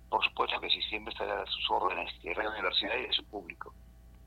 [0.09, 3.25] Por supuesto que sí, siempre estará a sus órdenes de la universidad y de su
[3.25, 3.75] público.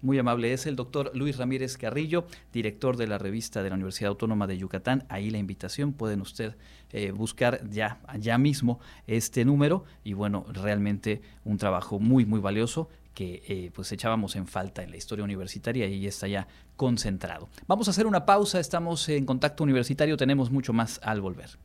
[0.02, 4.10] Muy amable es el doctor Luis Ramírez Carrillo, director de la revista de la Universidad
[4.10, 5.06] Autónoma de Yucatán.
[5.10, 6.56] Ahí la invitación, pueden usted
[6.92, 12.90] eh, buscar ya, ya mismo este número y bueno, realmente un trabajo muy, muy valioso
[13.14, 16.48] que eh, pues echábamos en falta en la historia universitaria y está ya
[16.78, 17.50] concentrado.
[17.68, 21.60] Vamos a hacer una pausa, estamos en contacto universitario, tenemos mucho más al volver.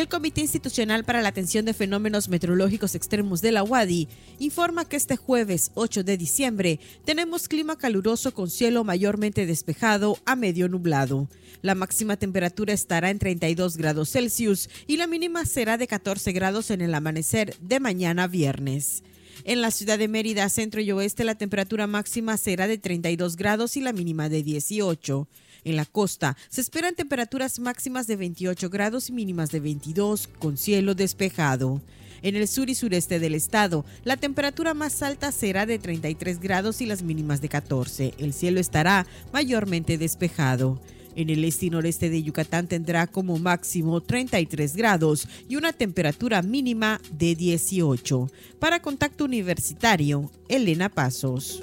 [0.00, 4.96] El Comité Institucional para la Atención de Fenómenos Meteorológicos Extremos de la UADI informa que
[4.96, 11.28] este jueves 8 de diciembre tenemos clima caluroso con cielo mayormente despejado a medio nublado.
[11.60, 16.70] La máxima temperatura estará en 32 grados Celsius y la mínima será de 14 grados
[16.70, 19.02] en el amanecer de mañana viernes.
[19.44, 23.76] En la ciudad de Mérida, centro y oeste, la temperatura máxima será de 32 grados
[23.76, 25.28] y la mínima de 18.
[25.64, 30.56] En la costa se esperan temperaturas máximas de 28 grados y mínimas de 22 con
[30.56, 31.80] cielo despejado.
[32.22, 36.80] En el sur y sureste del estado, la temperatura más alta será de 33 grados
[36.80, 38.14] y las mínimas de 14.
[38.18, 40.80] El cielo estará mayormente despejado.
[41.16, 46.40] En el este y noreste de Yucatán tendrá como máximo 33 grados y una temperatura
[46.42, 48.30] mínima de 18.
[48.58, 51.62] Para Contacto Universitario, Elena Pasos.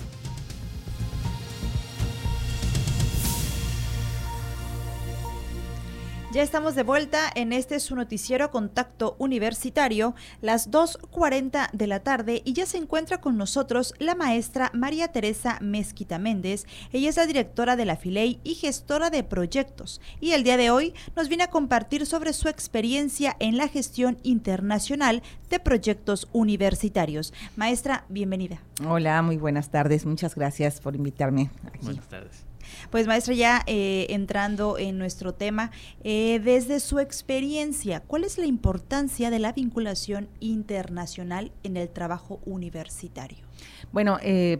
[6.33, 12.41] Ya estamos de vuelta en este su noticiero Contacto Universitario, las 2.40 de la tarde
[12.45, 16.65] y ya se encuentra con nosotros la maestra María Teresa Mezquita Méndez.
[16.93, 20.71] Ella es la directora de la FILEI y gestora de proyectos y el día de
[20.71, 27.33] hoy nos viene a compartir sobre su experiencia en la gestión internacional de proyectos universitarios.
[27.57, 28.61] Maestra, bienvenida.
[28.87, 30.05] Hola, muy buenas tardes.
[30.05, 31.79] Muchas gracias por invitarme aquí.
[31.83, 32.50] Buenas tardes.
[32.89, 35.71] Pues maestra, ya eh, entrando en nuestro tema,
[36.03, 42.39] eh, desde su experiencia, ¿cuál es la importancia de la vinculación internacional en el trabajo
[42.45, 43.50] universitario?
[43.91, 44.59] Bueno, eh,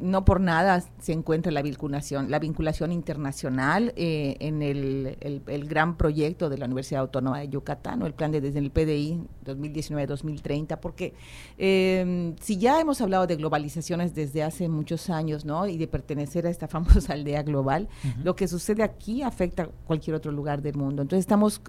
[0.00, 5.96] no por nada se encuentra la vinculación, la vinculación internacional eh, en el, el, gran
[5.96, 10.78] proyecto de la Universidad Autónoma de Yucatán, o el plan de desde el PDI 2019-2030,
[10.80, 11.14] porque
[11.56, 15.66] eh, si ya hemos hablado de globalizaciones desde hace muchos años, ¿no?
[15.68, 17.88] Y de pertenecer a esta famosa aldea global,
[18.22, 21.02] lo que sucede aquí afecta a cualquier otro lugar del mundo.
[21.02, 21.60] Entonces estamos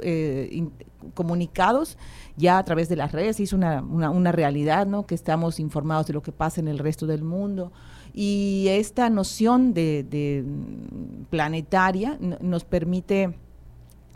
[1.14, 1.98] comunicados
[2.36, 5.06] ya a través de las redes, es una, una, una realidad, ¿no?
[5.06, 7.72] Que estamos informados de lo que pasa en el resto del mundo.
[8.14, 10.46] Y esta noción de,
[11.30, 13.36] planetaria nos permite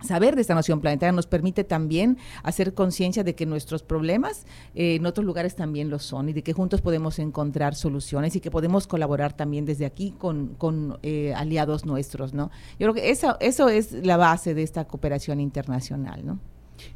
[0.02, 4.96] saber de esta noción planetaria nos permite también hacer conciencia de que nuestros problemas eh,
[4.96, 8.50] en otros lugares también lo son y de que juntos podemos encontrar soluciones y que
[8.50, 12.50] podemos colaborar también desde aquí con, eh, aliados nuestros, ¿no?
[12.80, 16.40] Yo creo que eso, eso es la base de esta cooperación internacional, ¿no?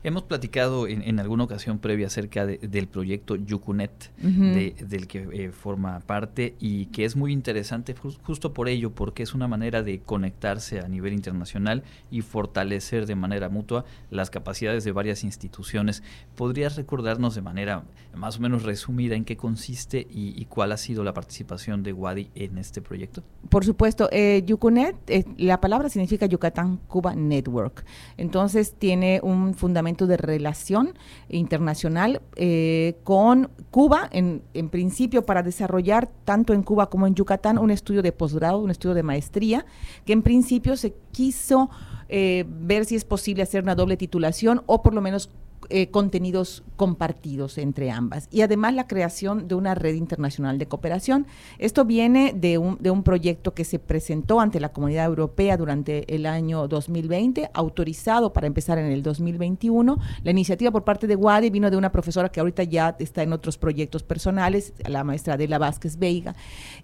[0.04, 6.56] Hemos platicado en, alguna ocasión previa acerca del proyecto Yucunet, del que eh, forma parte
[6.60, 10.88] y que es muy interesante justo por ello, porque es una manera de conectarse a
[10.88, 16.04] nivel internacional y fortalecer de manera mutua las capacidades de varias instituciones.
[16.36, 17.84] ¿Podrías recordarnos de manera
[18.16, 22.30] más o menos resumida en qué consiste y, cuál ha sido la participación de Wadi
[22.36, 23.24] en este proyecto?
[23.50, 27.86] Por supuesto, eh, Yucunet, eh, la palabra significa Yucatán Cuba Network.
[28.18, 30.94] Entonces tiene un fundamento fundamento de relación
[31.30, 37.58] internacional eh, con Cuba, en, en, principio para desarrollar tanto en Cuba como en Yucatán
[37.58, 39.66] un estudio de posgrado, un estudio de maestría,
[40.06, 41.72] que en principio se quiso
[42.08, 45.32] eh, ver si es posible hacer una doble titulación o por lo menos
[45.76, 48.28] eh, contenidos compartidos entre ambas.
[48.30, 51.26] Y además la creación de una red internacional de cooperación.
[51.58, 56.14] Esto viene de un, de un proyecto que se presentó ante la Comunidad Europea durante
[56.14, 59.98] el año 2020, autorizado para empezar en el 2021.
[60.24, 63.34] La iniciativa por parte de WADI vino de una profesora que ahorita ya está en
[63.34, 66.36] otros proyectos personales, la maestra Adela Vázquez Veiga,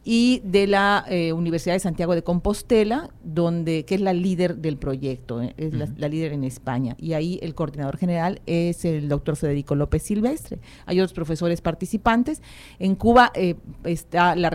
[0.04, 4.78] y de la eh, Universidad de Santiago de Compostela, donde, que es la líder del
[4.78, 6.96] proyecto, eh, es la, la líder en España.
[6.98, 10.60] Y ahí el coordinador general es el doctor Federico López Silvestre.
[10.86, 12.42] Hay otros profesores participantes.
[12.80, 14.50] En Cuba eh, está la,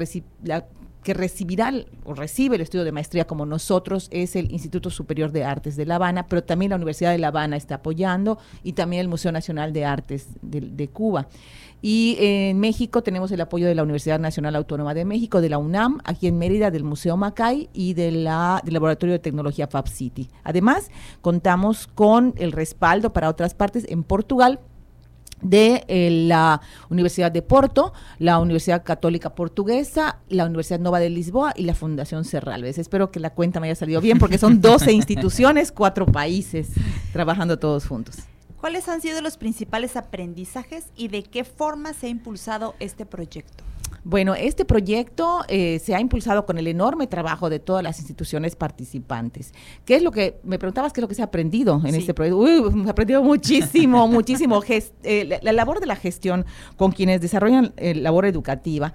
[1.04, 1.72] que recibirá
[2.04, 5.86] o recibe el estudio de maestría como nosotros es el Instituto Superior de Artes de
[5.86, 9.30] La Habana, pero también la Universidad de La Habana está apoyando y también el Museo
[9.30, 11.28] Nacional de Artes de, Cuba.
[11.86, 15.58] Y en México tenemos el apoyo de la Universidad Nacional Autónoma de México, de la
[15.58, 19.86] UNAM, aquí en Mérida, del Museo Macay y de la, del Laboratorio de Tecnología Fab
[19.88, 20.30] City.
[20.44, 24.60] Además, contamos con el respaldo para otras partes en Portugal,
[25.42, 31.52] de eh, la Universidad de Porto, la Universidad Católica Portuguesa, la Universidad Nova de Lisboa
[31.54, 32.78] y la Fundación Cerralves.
[32.78, 36.70] Espero que la cuenta me haya salido bien porque son 12 instituciones, cuatro países
[37.12, 38.20] trabajando todos juntos.
[38.64, 43.62] ¿Cuáles han sido los principales aprendizajes y de qué forma se ha impulsado este proyecto?
[44.04, 48.56] Bueno, este proyecto eh, se ha impulsado con el enorme trabajo de todas las instituciones
[48.56, 49.52] participantes.
[49.84, 52.14] ¿Qué es lo que, me preguntabas qué es lo que se ha aprendido en este
[52.14, 52.38] proyecto?
[52.38, 54.62] Uy, he aprendido muchísimo, muchísimo.
[54.66, 56.46] Eh, la, labor de la gestión
[56.78, 58.94] con quienes desarrollan eh, labor educativa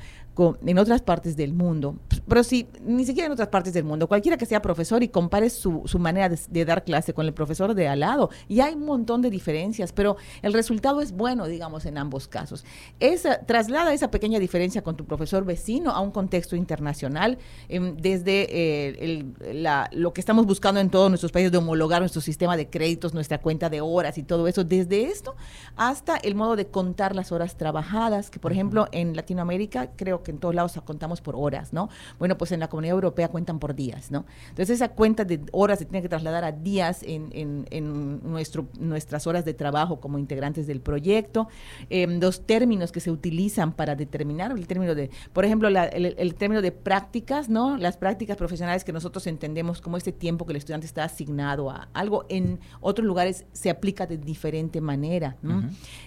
[0.66, 1.96] en otras partes del mundo,
[2.28, 5.50] pero sí, ni siquiera en otras partes del mundo, cualquiera que sea profesor y compare
[5.50, 8.86] su, su manera de, dar clase con el profesor de al lado, y hay un
[8.86, 12.66] montón de diferencias, pero el resultado es bueno, digamos, en ambos casos.
[13.00, 17.38] Esa, traslada esa pequeña diferencia con tu profesor vecino a un contexto internacional,
[17.68, 22.22] em, desde eh, la, lo que estamos buscando en todos nuestros países de homologar nuestro
[22.22, 25.36] sistema de créditos, nuestra cuenta de horas y todo eso, desde esto
[25.76, 30.29] hasta el modo de contar las horas trabajadas, que por ejemplo en Latinoamérica creo que
[30.30, 31.90] en todos lados contamos por horas, ¿no?
[32.18, 34.26] Bueno, pues en la comunidad europea cuentan por días, ¿no?
[34.50, 39.28] Entonces esa cuenta de horas se tiene que trasladar a días en, en, nuestro, nuestras
[39.28, 41.48] horas de trabajo como integrantes del proyecto.
[41.90, 46.62] Em, los términos que se utilizan para determinar el término de, por ejemplo, el, término
[46.62, 47.78] de prácticas, ¿no?
[47.78, 51.90] Las prácticas profesionales que nosotros entendemos como este tiempo que el estudiante está asignado a
[51.94, 55.36] algo, en otros lugares se aplica de diferente manera.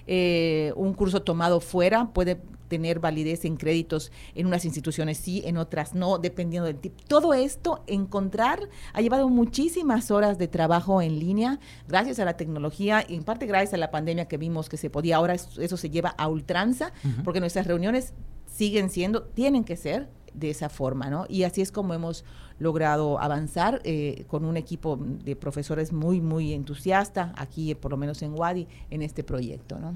[0.07, 2.41] Eh, un curso tomado fuera puede
[2.73, 7.05] tener validez en créditos en unas instituciones sí, en otras no, dependiendo del tipo.
[7.07, 13.05] Todo esto, encontrar, ha llevado muchísimas horas de trabajo en línea, gracias a la tecnología,
[13.07, 15.91] y en parte gracias a la pandemia que vimos que se podía, ahora eso, se
[15.91, 16.95] lleva a ultranza,
[17.25, 18.15] porque nuestras reuniones
[18.47, 21.27] siguen siendo, tienen que ser de esa forma, ¿no?
[21.29, 22.25] Y así es como hemos
[22.59, 28.23] logrado avanzar eh, con un equipo de profesores muy, muy entusiasta, aquí por lo menos
[28.23, 29.93] en Wadi, en este proyecto, ¿no?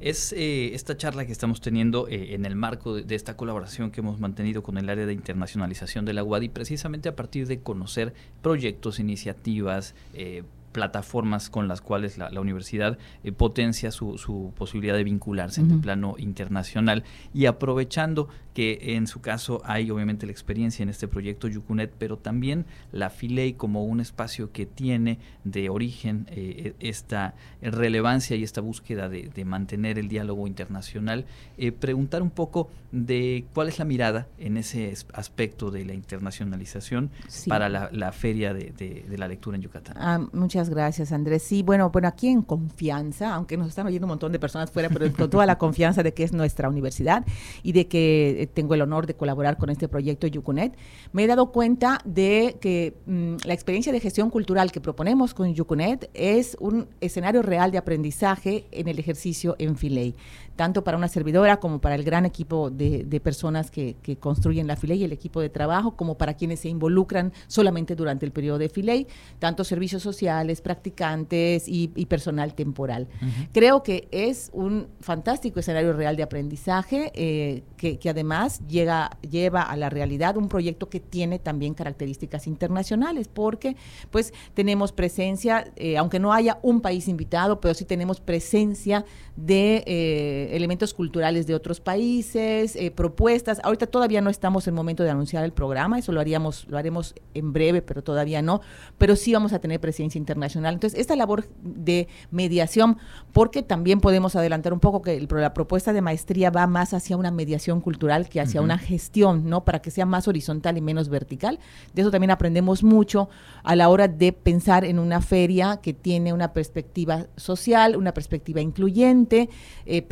[0.00, 4.00] Es eh, esta charla que estamos teniendo eh, en el marco de, esta colaboración que
[4.00, 8.12] hemos mantenido con el área de internacionalización de la UADI, precisamente a partir de conocer
[8.42, 10.42] proyectos, iniciativas, eh,
[10.72, 15.80] plataformas con las cuales la, universidad eh, potencia su, su, posibilidad de vincularse en el
[15.80, 17.04] plano internacional.
[17.32, 22.18] Y aprovechando que en su caso hay obviamente la experiencia en este proyecto Yucunet, pero
[22.18, 28.42] también la Filey como un espacio que tiene de origen eh, e, esta relevancia y
[28.42, 31.26] esta búsqueda de, mantener el diálogo internacional,
[31.58, 37.10] eh, preguntar un poco de cuál es la mirada en ese aspecto de la internacionalización
[37.48, 39.96] para la, feria de, la lectura en Yucatán.
[39.98, 41.42] Ah, muchas gracias, Andrés.
[41.42, 44.88] Sí, bueno, bueno, aquí en confianza, aunque nos están oyendo un montón de personas fuera,
[44.88, 47.24] pero con toda la confianza de que es nuestra universidad
[47.62, 50.76] y de que eh, tengo el honor de colaborar con este proyecto Yucunet,
[51.12, 55.52] me he dado cuenta de que mm, la experiencia de gestión cultural que proponemos con
[55.54, 60.14] Yucunet es un escenario real de aprendizaje en el ejercicio en Filey
[60.56, 65.00] tanto para una servidora como para el gran equipo de, personas que, construyen la Filey
[65.00, 68.68] y el equipo de trabajo, como para quienes se involucran solamente durante el periodo de
[68.68, 69.06] Filey,
[69.38, 73.08] tanto servicios sociales, practicantes y, personal temporal.
[73.52, 79.76] Creo que es un fantástico escenario real de aprendizaje eh, que, además llega, lleva a
[79.76, 83.76] la realidad un proyecto que tiene también características internacionales, porque
[84.10, 89.04] pues tenemos presencia, eh, aunque no haya un país invitado, pero sí tenemos presencia
[89.36, 89.82] de...
[89.86, 93.60] Eh, elementos culturales de otros países, eh, propuestas.
[93.64, 97.14] Ahorita todavía no estamos en momento de anunciar el programa, eso lo haríamos, lo haremos
[97.34, 98.60] en breve, pero todavía no.
[98.98, 100.74] Pero sí vamos a tener presencia internacional.
[100.74, 102.98] Entonces, esta labor de mediación,
[103.32, 107.30] porque también podemos adelantar un poco que la propuesta de maestría va más hacia una
[107.30, 109.64] mediación cultural que hacia una gestión, ¿no?
[109.64, 111.58] Para que sea más horizontal y menos vertical.
[111.94, 113.28] De eso también aprendemos mucho
[113.62, 118.60] a la hora de pensar en una feria que tiene una perspectiva social, una perspectiva
[118.60, 119.48] incluyente,
[119.86, 120.02] eh,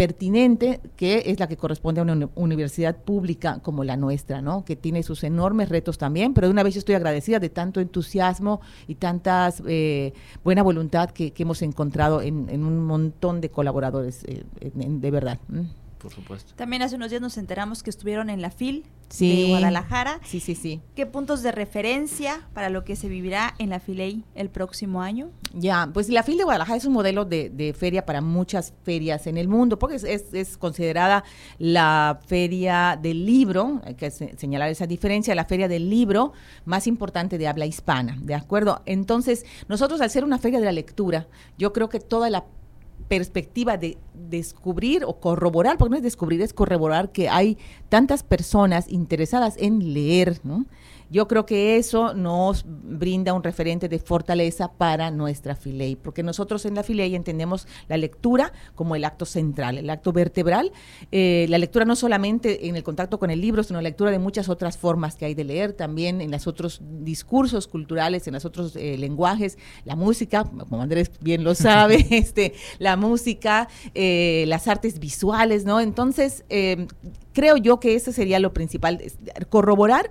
[0.97, 4.65] que es la que corresponde a una universidad pública como la nuestra, ¿no?
[4.65, 8.61] Que tiene sus enormes retos también, pero de una vez estoy agradecida de tanto entusiasmo
[8.87, 10.13] y tanta eh,
[10.45, 15.39] buena voluntad que, hemos encontrado en, un montón de colaboradores, eh, de verdad.
[16.01, 16.55] Por supuesto.
[16.57, 19.43] También hace unos días nos enteramos que estuvieron en la FIL Sí.
[19.43, 20.21] de Guadalajara.
[20.25, 20.81] Sí, sí, sí.
[20.95, 25.31] ¿Qué puntos de referencia para lo que se vivirá en la FILEI el próximo año?
[25.53, 29.27] Ya, pues la FIL de Guadalajara es un modelo de, de feria para muchas ferias
[29.27, 31.25] en el mundo, porque es, es- es considerada
[31.59, 36.33] la feria del libro, hay que se- señalar esa diferencia, la feria del libro
[36.65, 38.83] más importante de habla hispana, ¿de acuerdo?
[38.87, 41.27] Entonces, nosotros al ser una feria de la lectura,
[41.59, 42.45] yo creo que toda la
[43.11, 47.59] perspectiva de descubrir o corroborar, porque no es descubrir, es corroborar que hay
[47.89, 50.65] tantas personas interesadas en leer, ¿no?
[51.11, 56.65] Yo creo que eso nos brinda un referente de fortaleza para nuestra Filey, porque nosotros
[56.67, 60.71] en la Filey entendemos la lectura como el acto central, el acto vertebral.
[61.11, 64.21] Eh, la lectura no solamente en el contacto con el libro, sino la lectura de
[64.21, 68.45] muchas otras formas que hay de leer, también en los otros discursos culturales, en los
[68.45, 74.69] otros eh, lenguajes, la música, como Andrés bien lo sabe, este, la música, eh, las
[74.69, 75.81] artes visuales, ¿no?
[75.81, 76.45] Entonces,
[77.33, 79.01] creo yo que eso sería lo principal,
[79.49, 80.11] corroborar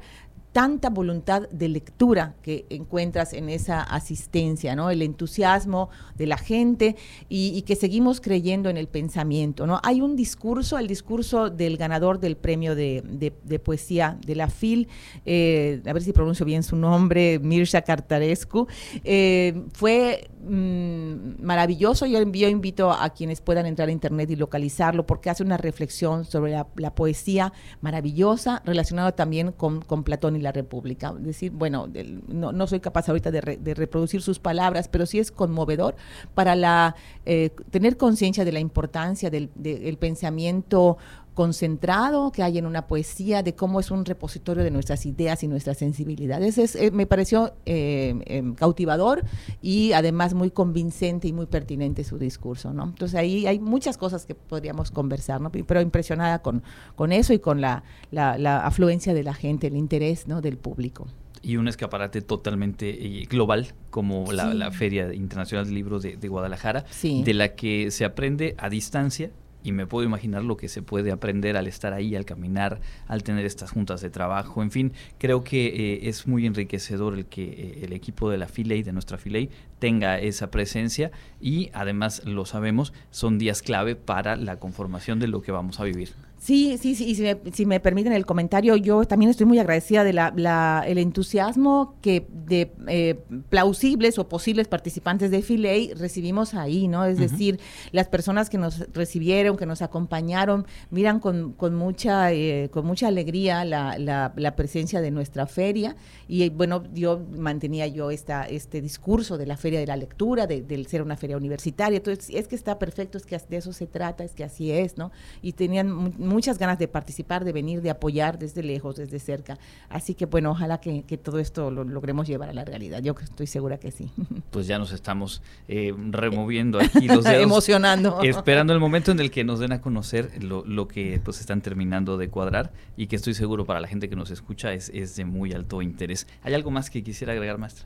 [0.51, 4.89] tanta voluntad de lectura que encuentras en esa asistencia, ¿no?
[4.89, 6.95] El entusiasmo de la gente
[7.29, 9.79] y, que seguimos creyendo en el pensamiento, ¿no?
[9.83, 14.87] Hay un discurso, el discurso del ganador del premio de, de- poesía de la FIL,
[15.25, 18.67] eh, a ver si pronuncio bien su nombre, Mirsha Cartarescu,
[19.03, 22.05] eh, fue mm, maravilloso.
[22.05, 26.25] Yo, yo invito a quienes puedan entrar a internet y localizarlo porque hace una reflexión
[26.25, 31.13] sobre la, la poesía maravillosa relacionada también con, con Platón la República.
[31.13, 31.87] Decir, bueno,
[32.27, 35.95] no, no soy capaz ahorita de, re- de reproducir sus palabras, pero sí es conmovedor
[36.35, 40.97] para la eh, tener conciencia de la importancia del pensamiento
[41.39, 45.47] concentrado que hay en una poesía, de cómo es un repositorio de nuestras ideas y
[45.47, 46.57] nuestras sensibilidades.
[46.57, 49.23] Es, eh, me pareció eh, em, cautivador
[49.61, 52.83] y además muy convincente y muy pertinente su discurso, ¿no?
[52.83, 55.49] Entonces ahí hay muchas cosas que podríamos conversar, ¿no?
[55.49, 56.61] Pero impresionada con,
[56.97, 60.41] con eso y con la, la, la afluencia de la gente, el interés, ¿no?
[60.41, 61.07] Del público.
[61.41, 64.57] y un escaparate totalmente eh, global como la, Sí.
[64.57, 67.23] la Feria Internacional del Libro de, de Guadalajara, Sí.
[67.23, 69.31] de la que se aprende a distancia
[69.69, 73.23] y me puedo imaginar lo que se puede aprender al estar ahí, al caminar, al
[73.23, 77.43] tener estas juntas de trabajo, en fin, creo que eh, es muy enriquecedor el que
[77.43, 82.45] eh, el equipo de la Filey, de nuestra Filey, tenga esa presencia y además lo
[82.45, 86.28] sabemos, son días clave para la conformación de lo que vamos a vivir.
[86.41, 89.59] Sí, sí, sí, y si me, si me permiten el comentario, yo también estoy muy
[89.59, 93.19] agradecida de la, la- el entusiasmo que de eh,
[93.49, 97.03] plausibles o posibles participantes de Filey recibimos ahí, ¿no?
[97.03, 97.59] Es decir,
[97.91, 103.09] las personas que nos recibieron, que nos acompañaron, miran con, con mucha eh, con mucha
[103.09, 105.97] alegría la, la- la presencia de nuestra feria
[106.29, 110.47] y eh, bueno, yo mantenía yo esta este discurso de la feria de la lectura,
[110.47, 113.73] de, del ser una feria universitaria, entonces es que está perfecto, es que de eso
[113.73, 115.11] se trata, es que así es, ¿no?
[115.41, 119.57] Y tenían muchas ganas de participar, de venir, de apoyar desde lejos, desde cerca.
[119.89, 123.01] Así que bueno, ojalá que, que todo esto lo logremos llevar a la realidad.
[123.01, 124.11] Yo estoy segura que sí.
[124.51, 127.43] Pues ya nos estamos eh, removiendo aquí los dedos.
[127.43, 128.21] Emocionando.
[128.23, 131.61] Esperando el momento en el que nos den a conocer lo, lo que pues están
[131.61, 135.15] terminando de cuadrar y que estoy seguro para la gente que nos escucha es, es
[135.15, 136.27] de muy alto interés.
[136.43, 137.85] ¿Hay algo más que quisiera agregar, maestra?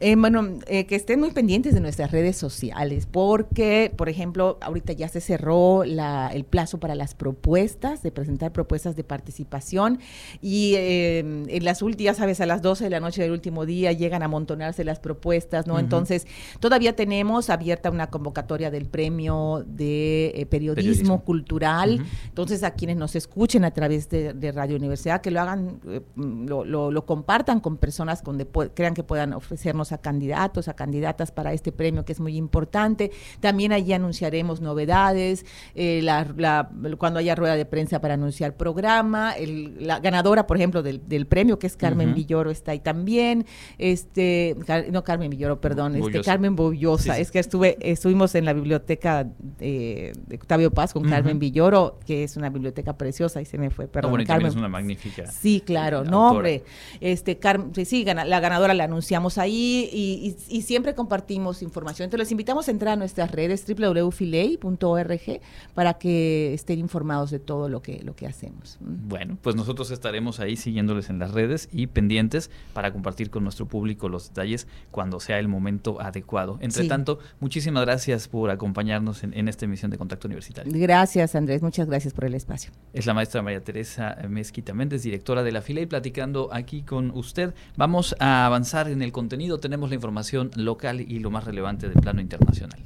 [0.00, 4.92] Eh, bueno, eh, que estén muy pendientes de nuestras redes sociales, porque, por ejemplo, ahorita
[4.92, 9.98] ya se cerró la- el plazo para las propuestas, de presentar propuestas de participación,
[10.40, 13.92] y eh, en las últimas, sabes, a las 12 de la noche del último día
[13.92, 15.78] llegan a amontonarse las propuestas, ¿no?
[15.78, 16.26] Entonces,
[16.60, 21.24] todavía tenemos abierta una convocatoria del premio de eh, periodismo, Periodismo.
[21.24, 25.80] cultural, entonces, a quienes nos escuchen a través de, de Radio Universidad, que lo hagan,
[25.86, 29.32] eh, lo, lo- lo compartan con personas donde crean que puedan
[29.64, 33.10] ofrecernos a candidatos, a candidatas para este premio, que es muy importante.
[33.40, 39.32] También allí anunciaremos novedades, eh, la- la- cuando haya rueda de prensa para anunciar programa,
[39.32, 42.12] el- la ganadora, por ejemplo, del, del premio, que es Carmen.
[42.14, 43.46] Villoro, está ahí también.
[43.78, 44.54] Este,
[44.92, 46.30] no Carmen Villoro, perdón, este, Bollosa.
[46.30, 47.02] Carmen Bollosa.
[47.04, 47.22] Sí, sí.
[47.22, 49.24] Es que estuve, estuvimos en la biblioteca
[49.58, 51.04] de, de Octavio Paz con.
[51.04, 54.10] Carmen Villoro, que es una biblioteca preciosa, y se me fue, perdón.
[54.10, 54.46] bueno, Carmen.
[54.48, 56.30] es una magnífica Sí, claro, eh, no, autora.
[56.38, 56.64] hombre.
[57.00, 62.04] Este, Carmen, sí, la ganadora la anunciamos ahí y, y- y siempre compartimos información.
[62.06, 65.40] Entonces, los invitamos a entrar a nuestras redes www.filey.org
[65.74, 68.78] para que estén informados de todo lo que, lo que hacemos.
[68.80, 69.08] Mm.
[69.08, 73.66] Bueno, pues nosotros estaremos ahí siguiéndoles en las redes y pendientes para compartir con nuestro
[73.66, 76.58] público los detalles cuando sea el momento adecuado.
[76.60, 76.88] Entre Sí.
[76.88, 80.72] tanto, muchísimas gracias por acompañarnos en, en esta emisión de Contacto Universitario.
[80.74, 81.62] Gracias, Andrés.
[81.62, 82.72] Muchas gracias por el espacio.
[82.92, 87.10] Es la maestra María Teresa Mezquita Méndez, directora de la fila y platicando aquí con
[87.12, 87.54] usted.
[87.76, 92.00] Vamos a avanzar en el contenido tenemos la información local y lo más relevante del
[92.00, 92.82] plano internacional.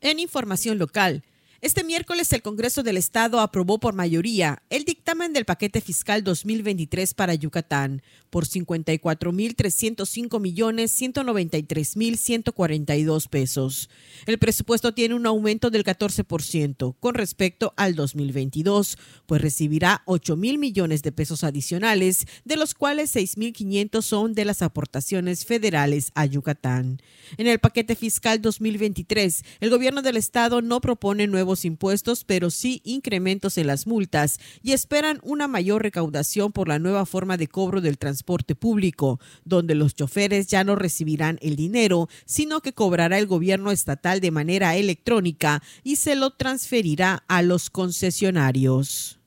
[0.00, 1.22] En información local,
[1.60, 7.14] este miércoles el Congreso del Estado aprobó por mayoría el dictamen del paquete fiscal 2023
[7.14, 8.00] para Yucatán
[8.30, 13.90] por 54.305 millones 193 mil 142 pesos.
[14.26, 18.96] El presupuesto tiene un aumento del 14% con respecto al 2022,
[19.26, 24.62] pues recibirá 8 mil millones de pesos adicionales, de los cuales 6.500 son de las
[24.62, 27.00] aportaciones federales a Yucatán.
[27.36, 32.80] En el paquete fiscal 2023, el gobierno del Estado no propone nuevos impuestos, pero sí
[32.84, 37.80] incrementos en las multas y esperan una mayor recaudación por la nueva forma de cobro
[37.80, 43.26] del transporte público, donde los choferes ya no recibirán el dinero, sino que cobrará el
[43.26, 49.17] gobierno estatal de manera electrónica y se lo transferirá a los concesionarios.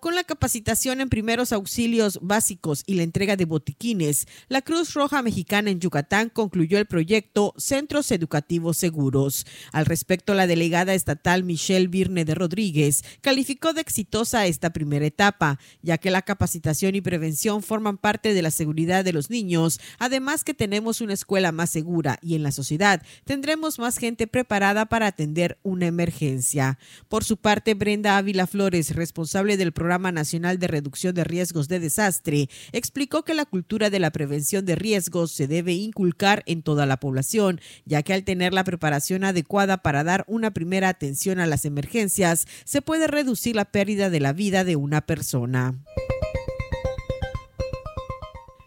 [0.00, 5.22] Con la capacitación en primeros auxilios básicos y la entrega de botiquines, la Cruz Roja
[5.22, 9.44] Mexicana en Yucatán concluyó el proyecto Centros Educativos Seguros.
[9.72, 15.58] Al respecto, la delegada estatal Michelle Virne de Rodríguez calificó de exitosa esta primera etapa,
[15.82, 20.44] ya que la capacitación y prevención forman parte de la seguridad de los niños, además
[20.44, 25.08] que tenemos una escuela más segura y en la sociedad tendremos más gente preparada para
[25.08, 26.78] atender una emergencia.
[27.08, 31.66] Por su parte, Brenda Ávila Flores, responsable del programa Programa Nacional de Reducción de Riesgos
[31.66, 36.60] de Desastre, explicó que la cultura de la prevención de riesgos se debe inculcar en
[36.60, 41.40] toda la población, ya que al tener la preparación adecuada para dar una primera atención
[41.40, 45.78] a las emergencias, se puede reducir la pérdida de la vida de una persona.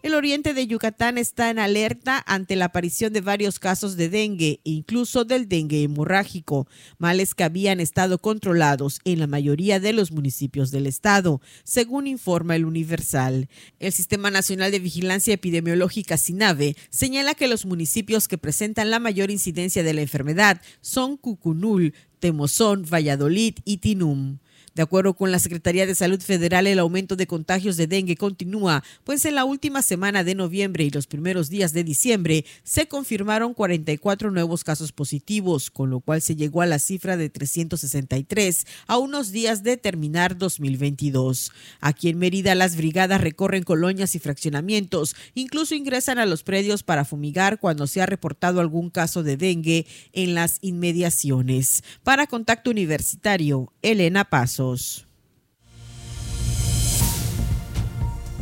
[0.04, 4.60] El oriente de Yucatán está en alerta ante la aparición de varios casos de dengue,
[4.64, 10.72] incluso del dengue hemorrágico, males que habían estado controlados en la mayoría de los municipios
[10.72, 13.48] del estado, según informa el Universal.
[13.78, 19.30] El Sistema Nacional de Vigilancia Epidemiológica SINAVE señala que los municipios que presentan la mayor
[19.30, 24.40] incidencia de la enfermedad son Cucunul, Temozón, Valladolid y Tinum.
[24.74, 28.86] De acuerdo con la Secretaría de Salud Federal, el aumento de contagios de dengue continúa,
[29.04, 33.54] pues en la última semana de noviembre y los primeros días de diciembre se confirmaron
[33.54, 38.98] 44 nuevos casos positivos, con lo cual se llegó a la cifra de 363 a
[38.98, 41.52] unos días de terminar 2022.
[41.82, 47.04] Aquí en Mérida, las brigadas recorren colonias y fraccionamientos, incluso ingresan a los predios para
[47.04, 51.84] fumigar cuando se ha reportado algún caso de dengue en las inmediaciones.
[52.04, 54.61] Para Contacto Universitario, Elena Paso.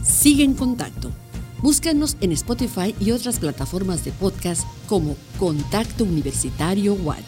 [0.04, 1.12] Sigue en contacto.
[1.62, 7.24] Búscanos en Spotify y otras plataformas de podcast como Contacto Universitario Wadi.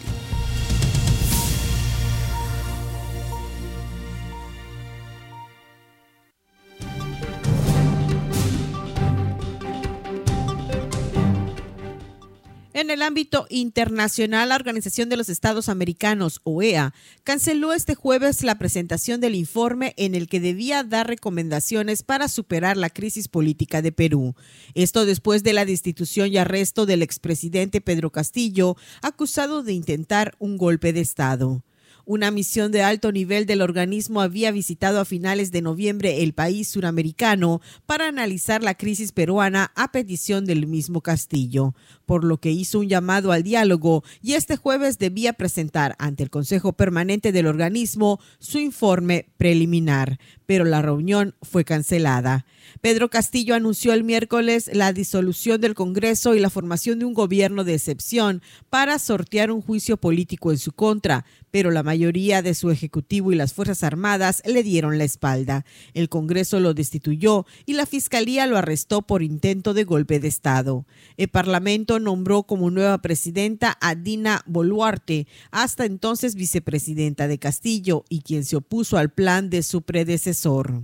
[12.82, 18.58] En el ámbito internacional, la Organización de los Estados Americanos, OEA, canceló este jueves la
[18.58, 23.92] presentación del informe en el que debía dar recomendaciones para superar la crisis política de
[23.92, 24.34] Perú.
[24.74, 30.56] Esto después de la destitución y arresto del expresidente Pedro Castillo, acusado de intentar un
[30.56, 31.62] golpe de Estado.
[32.04, 36.66] Una misión de alto nivel del organismo había visitado a finales de noviembre el país
[36.66, 41.76] suramericano para analizar la crisis peruana a petición del mismo Castillo,
[42.12, 46.28] por lo que hizo un llamado al diálogo y este jueves debía presentar ante el
[46.28, 52.44] Consejo Permanente del organismo su informe preliminar, pero la reunión fue cancelada.
[52.82, 57.64] Pedro Castillo anunció el miércoles la disolución del Congreso y la formación de un gobierno
[57.64, 62.70] de excepción para sortear un juicio político en su contra, pero la mayoría de su
[62.70, 65.64] ejecutivo y las Fuerzas Armadas le dieron la espalda.
[65.94, 70.86] El Congreso lo destituyó y la Fiscalía lo arrestó por intento de golpe de Estado.
[71.16, 78.20] El Parlamento nombró como nueva presidenta a Dina Boluarte, hasta entonces vicepresidenta de Castillo y
[78.20, 80.82] quien se opuso al plan de su predecesor.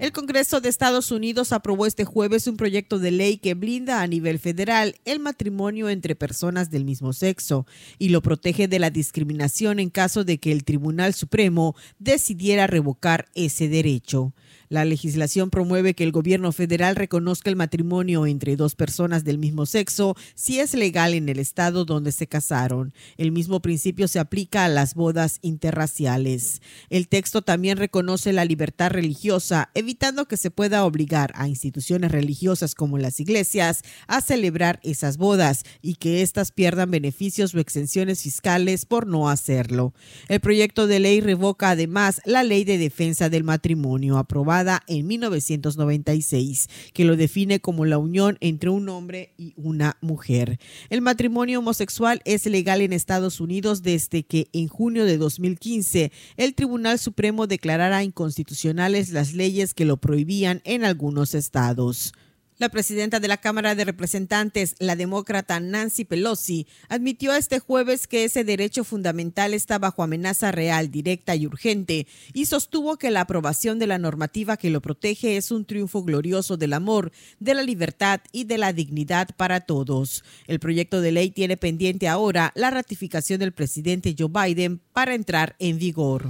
[0.00, 4.06] El Congreso de Estados Unidos aprobó este jueves un proyecto de ley que blinda a
[4.06, 7.66] nivel federal el matrimonio entre personas del mismo sexo
[7.98, 13.28] y lo protege de la discriminación en caso de que el Tribunal Supremo decidiera revocar
[13.34, 14.32] ese derecho.
[14.70, 19.66] La legislación promueve que el gobierno federal reconozca el matrimonio entre dos personas del mismo
[19.66, 22.94] sexo si es legal en el estado donde se casaron.
[23.16, 26.62] El mismo principio se aplica a las bodas interraciales.
[26.88, 32.76] El texto también reconoce la libertad religiosa, evitando que se pueda obligar a instituciones religiosas
[32.76, 38.86] como las iglesias a celebrar esas bodas y que éstas pierdan beneficios o exenciones fiscales
[38.86, 39.94] por no hacerlo.
[40.28, 46.68] El proyecto de ley revoca además la ley de defensa del matrimonio aprobada en 1996,
[46.92, 50.58] que lo define como la unión entre un hombre y una mujer.
[50.88, 56.54] El matrimonio homosexual es legal en Estados Unidos desde que en junio de 2015 el
[56.54, 62.12] Tribunal Supremo declarara inconstitucionales las leyes que lo prohibían en algunos estados.
[62.60, 68.24] La presidenta de la Cámara de Representantes, la demócrata Nancy Pelosi, admitió este jueves que
[68.24, 73.78] ese derecho fundamental está bajo amenaza real, directa y urgente, y sostuvo que la aprobación
[73.78, 78.20] de la normativa que lo protege es un triunfo glorioso del amor, de la libertad
[78.30, 80.22] y de la dignidad para todos.
[80.46, 85.56] El proyecto de ley tiene pendiente ahora la ratificación del presidente Joe Biden para entrar
[85.60, 86.26] en vigor.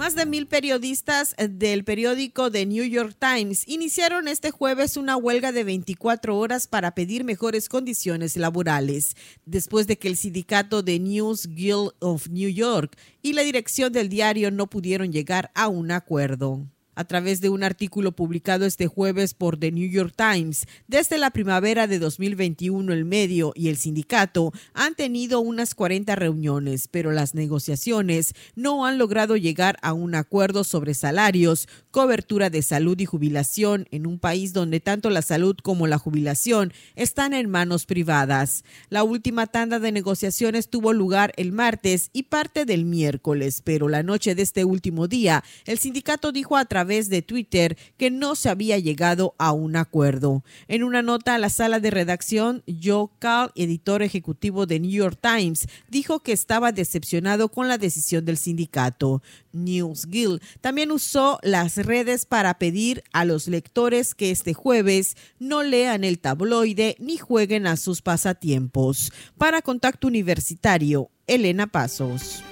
[0.00, 5.52] Más de mil periodistas del periódico The New York Times iniciaron este jueves una huelga
[5.52, 11.48] de 24 horas para pedir mejores condiciones laborales, después de que el sindicato The News
[11.48, 16.66] Guild of New York y la dirección del diario no pudieron llegar a un acuerdo
[16.94, 20.66] a través de un artículo publicado este jueves por The New York Times.
[20.88, 26.88] Desde la primavera de 2021, el medio y el sindicato han tenido unas 40 reuniones,
[26.88, 32.98] pero las negociaciones no han logrado llegar a un acuerdo sobre salarios, cobertura de salud
[33.00, 37.86] y jubilación en un país donde tanto la salud como la jubilación están en manos
[37.86, 38.64] privadas.
[38.88, 44.02] La última tanda de negociaciones tuvo lugar el martes y parte del miércoles, pero la
[44.02, 48.48] noche de este último día, el sindicato dijo a través de Twitter que no se
[48.48, 50.44] había llegado a un acuerdo.
[50.68, 55.18] En una nota a la sala de redacción, Joe Carl, editor ejecutivo de New York
[55.20, 59.22] Times, dijo que estaba decepcionado con la decisión del sindicato.
[59.52, 65.62] News Guild también usó las redes para pedir a los lectores que este jueves no
[65.62, 69.12] lean el tabloide ni jueguen a sus pasatiempos.
[69.36, 72.42] Para Contacto Universitario, Elena Pasos.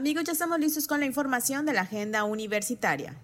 [0.00, 3.16] Amigos, ya estamos listos con la información de la agenda universitaria.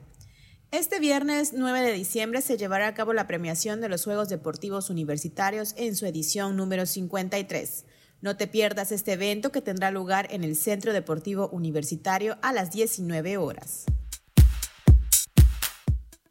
[0.70, 4.90] Este viernes 9 de diciembre se llevará a cabo la premiación de los Juegos Deportivos
[4.90, 7.86] Universitarios en su edición número 53.
[8.20, 12.72] No te pierdas este evento que tendrá lugar en el Centro Deportivo Universitario a las
[12.72, 13.86] 19 horas.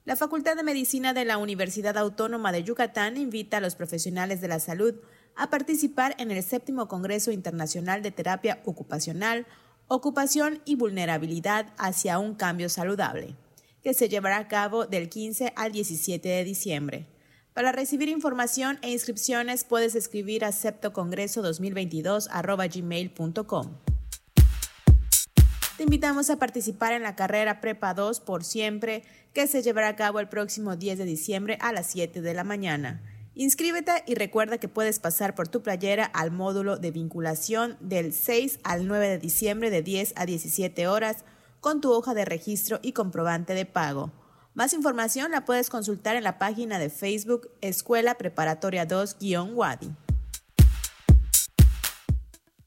[0.03, 4.49] La Facultad de Medicina de la Universidad Autónoma de Yucatán invita a los profesionales de
[4.49, 4.93] la salud
[5.35, 9.47] a participar en el séptimo Congreso Internacional de Terapia Ocupacional
[9.87, 13.35] Ocupación y vulnerabilidad hacia un cambio saludable,
[13.83, 17.05] que se llevará a cabo del 15 al 17 de diciembre.
[17.53, 22.27] Para recibir información e inscripciones puedes escribir a septocongreso2022
[25.77, 29.95] Te invitamos a participar en la carrera Prepa 2 por siempre, que se llevará a
[29.95, 33.03] cabo el próximo 10 de diciembre a las 7 de la mañana.
[33.37, 38.59] Inscríbete y recuerda que puedes pasar por tu playera al módulo de vinculación del 6
[38.63, 41.25] al 9 de diciembre de 10 a 17 horas
[41.59, 44.13] con tu hoja de registro y comprobante de pago.
[44.53, 49.93] Más información la puedes consultar en la página de Facebook Escuela Preparatoria 2-Wadi.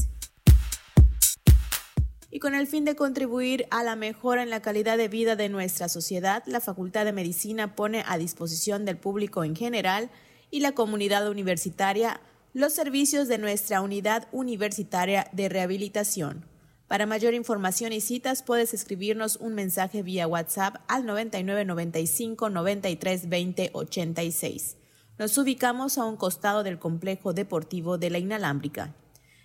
[2.29, 5.49] Y con el fin de contribuir a la mejora en la calidad de vida de
[5.49, 10.11] nuestra sociedad, la Facultad de Medicina pone a disposición del público en general
[10.51, 12.21] y la comunidad universitaria
[12.53, 16.45] los servicios de nuestra unidad universitaria de rehabilitación
[16.89, 23.69] para mayor información y citas puedes escribirnos un mensaje vía WhatsApp al 9995 93 20
[23.73, 24.75] 86.
[25.19, 28.95] Nos ubicamos a un costado del complejo deportivo de la Inalámbrica.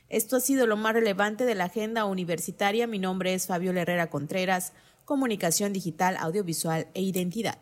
[0.09, 2.87] Esto ha sido lo más relevante de la agenda universitaria.
[2.87, 4.73] Mi nombre es Fabio Herrera Contreras,
[5.05, 7.59] Comunicación Digital, Audiovisual e Identidad.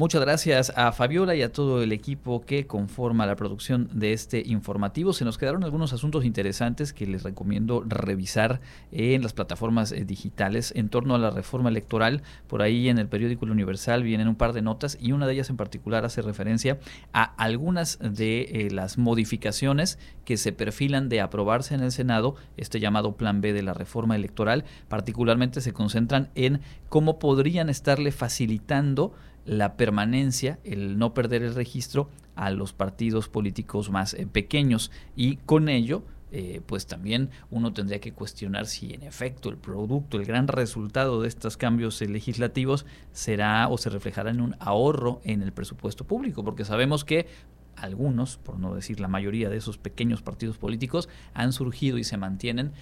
[0.00, 4.42] Muchas gracias a Fabiola y a todo el equipo que conforma la producción de este
[4.46, 5.12] informativo.
[5.12, 10.72] Se nos quedaron algunos asuntos interesantes que les recomiendo revisar en las plataformas eh, digitales
[10.74, 12.22] en torno a la reforma electoral.
[12.46, 15.34] Por ahí en el periódico El Universal vienen un par de notas y una de
[15.34, 16.78] ellas en particular hace referencia
[17.12, 22.80] a algunas de eh, las modificaciones que se perfilan de aprobarse en el Senado, este
[22.80, 24.64] llamado Plan B de la reforma electoral.
[24.88, 29.12] Particularmente se concentran en cómo podrían estarle facilitando
[29.44, 34.90] la permanencia, el no perder el registro a los partidos políticos más eh, pequeños.
[35.16, 40.16] Y con ello eh, pues también uno tendría que cuestionar si en efecto el producto,
[40.16, 45.42] el gran resultado de estos cambios legislativos será o se reflejará en un ahorro en
[45.42, 47.26] el presupuesto público, porque sabemos que
[47.74, 52.16] algunos, por no decir la mayoría de esos pequeños partidos políticos, han surgido y se
[52.16, 52.72] mantienen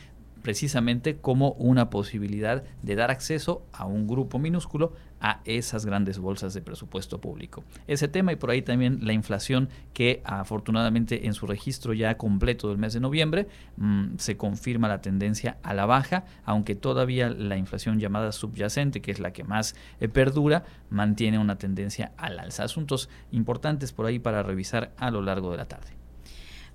[0.43, 6.55] precisamente como una posibilidad de dar acceso a un grupo minúsculo a esas grandes bolsas
[6.55, 7.65] de presupuesto público.
[7.87, 12.69] Ese tema y por ahí también la inflación que afortunadamente en su registro ya completo
[12.69, 17.57] del mes de noviembre mm, se confirma la tendencia a la baja, aunque todavía la
[17.57, 22.65] inflación llamada subyacente, que es la que más eh, perdura, mantiene una tendencia al alza.
[22.65, 25.98] Asuntos importantes por ahí para revisar a lo largo de la tarde.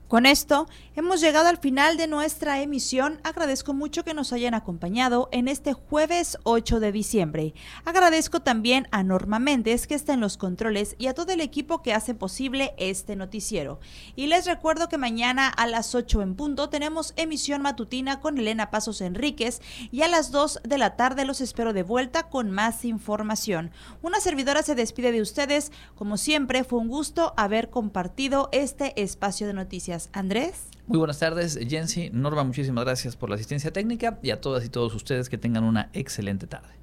[0.07, 3.19] Con esto, hemos llegado al final de nuestra emisión.
[3.23, 7.53] Agradezco mucho que nos hayan acompañado en este jueves 8 de diciembre.
[7.83, 11.81] Agradezco también a Norma Méndez, que está en los controles, y a todo el equipo
[11.81, 13.79] que hace posible este noticiero.
[14.15, 18.69] Y les recuerdo que mañana a las 8 en punto tenemos emisión matutina con Elena
[18.69, 22.85] Pasos Enríquez y a las 2 de la tarde los espero de vuelta con más
[22.85, 23.71] información.
[24.03, 25.71] Una servidora se despide de ustedes.
[25.95, 29.92] Como siempre, fue un gusto haber compartido este espacio de noticias.
[30.13, 30.65] Andrés.
[30.87, 32.09] Muy buenas tardes, Jensi.
[32.11, 35.63] Norma, muchísimas gracias por la asistencia técnica y a todas y todos ustedes que tengan
[35.63, 36.73] una excelente tarde.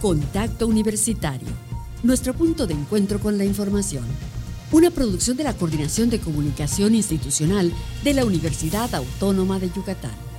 [0.00, 1.48] Contacto Universitario,
[2.02, 4.04] nuestro punto de encuentro con la información.
[4.70, 10.33] Una producción de la Coordinación de Comunicación Institucional de la Universidad Autónoma de Yucatán.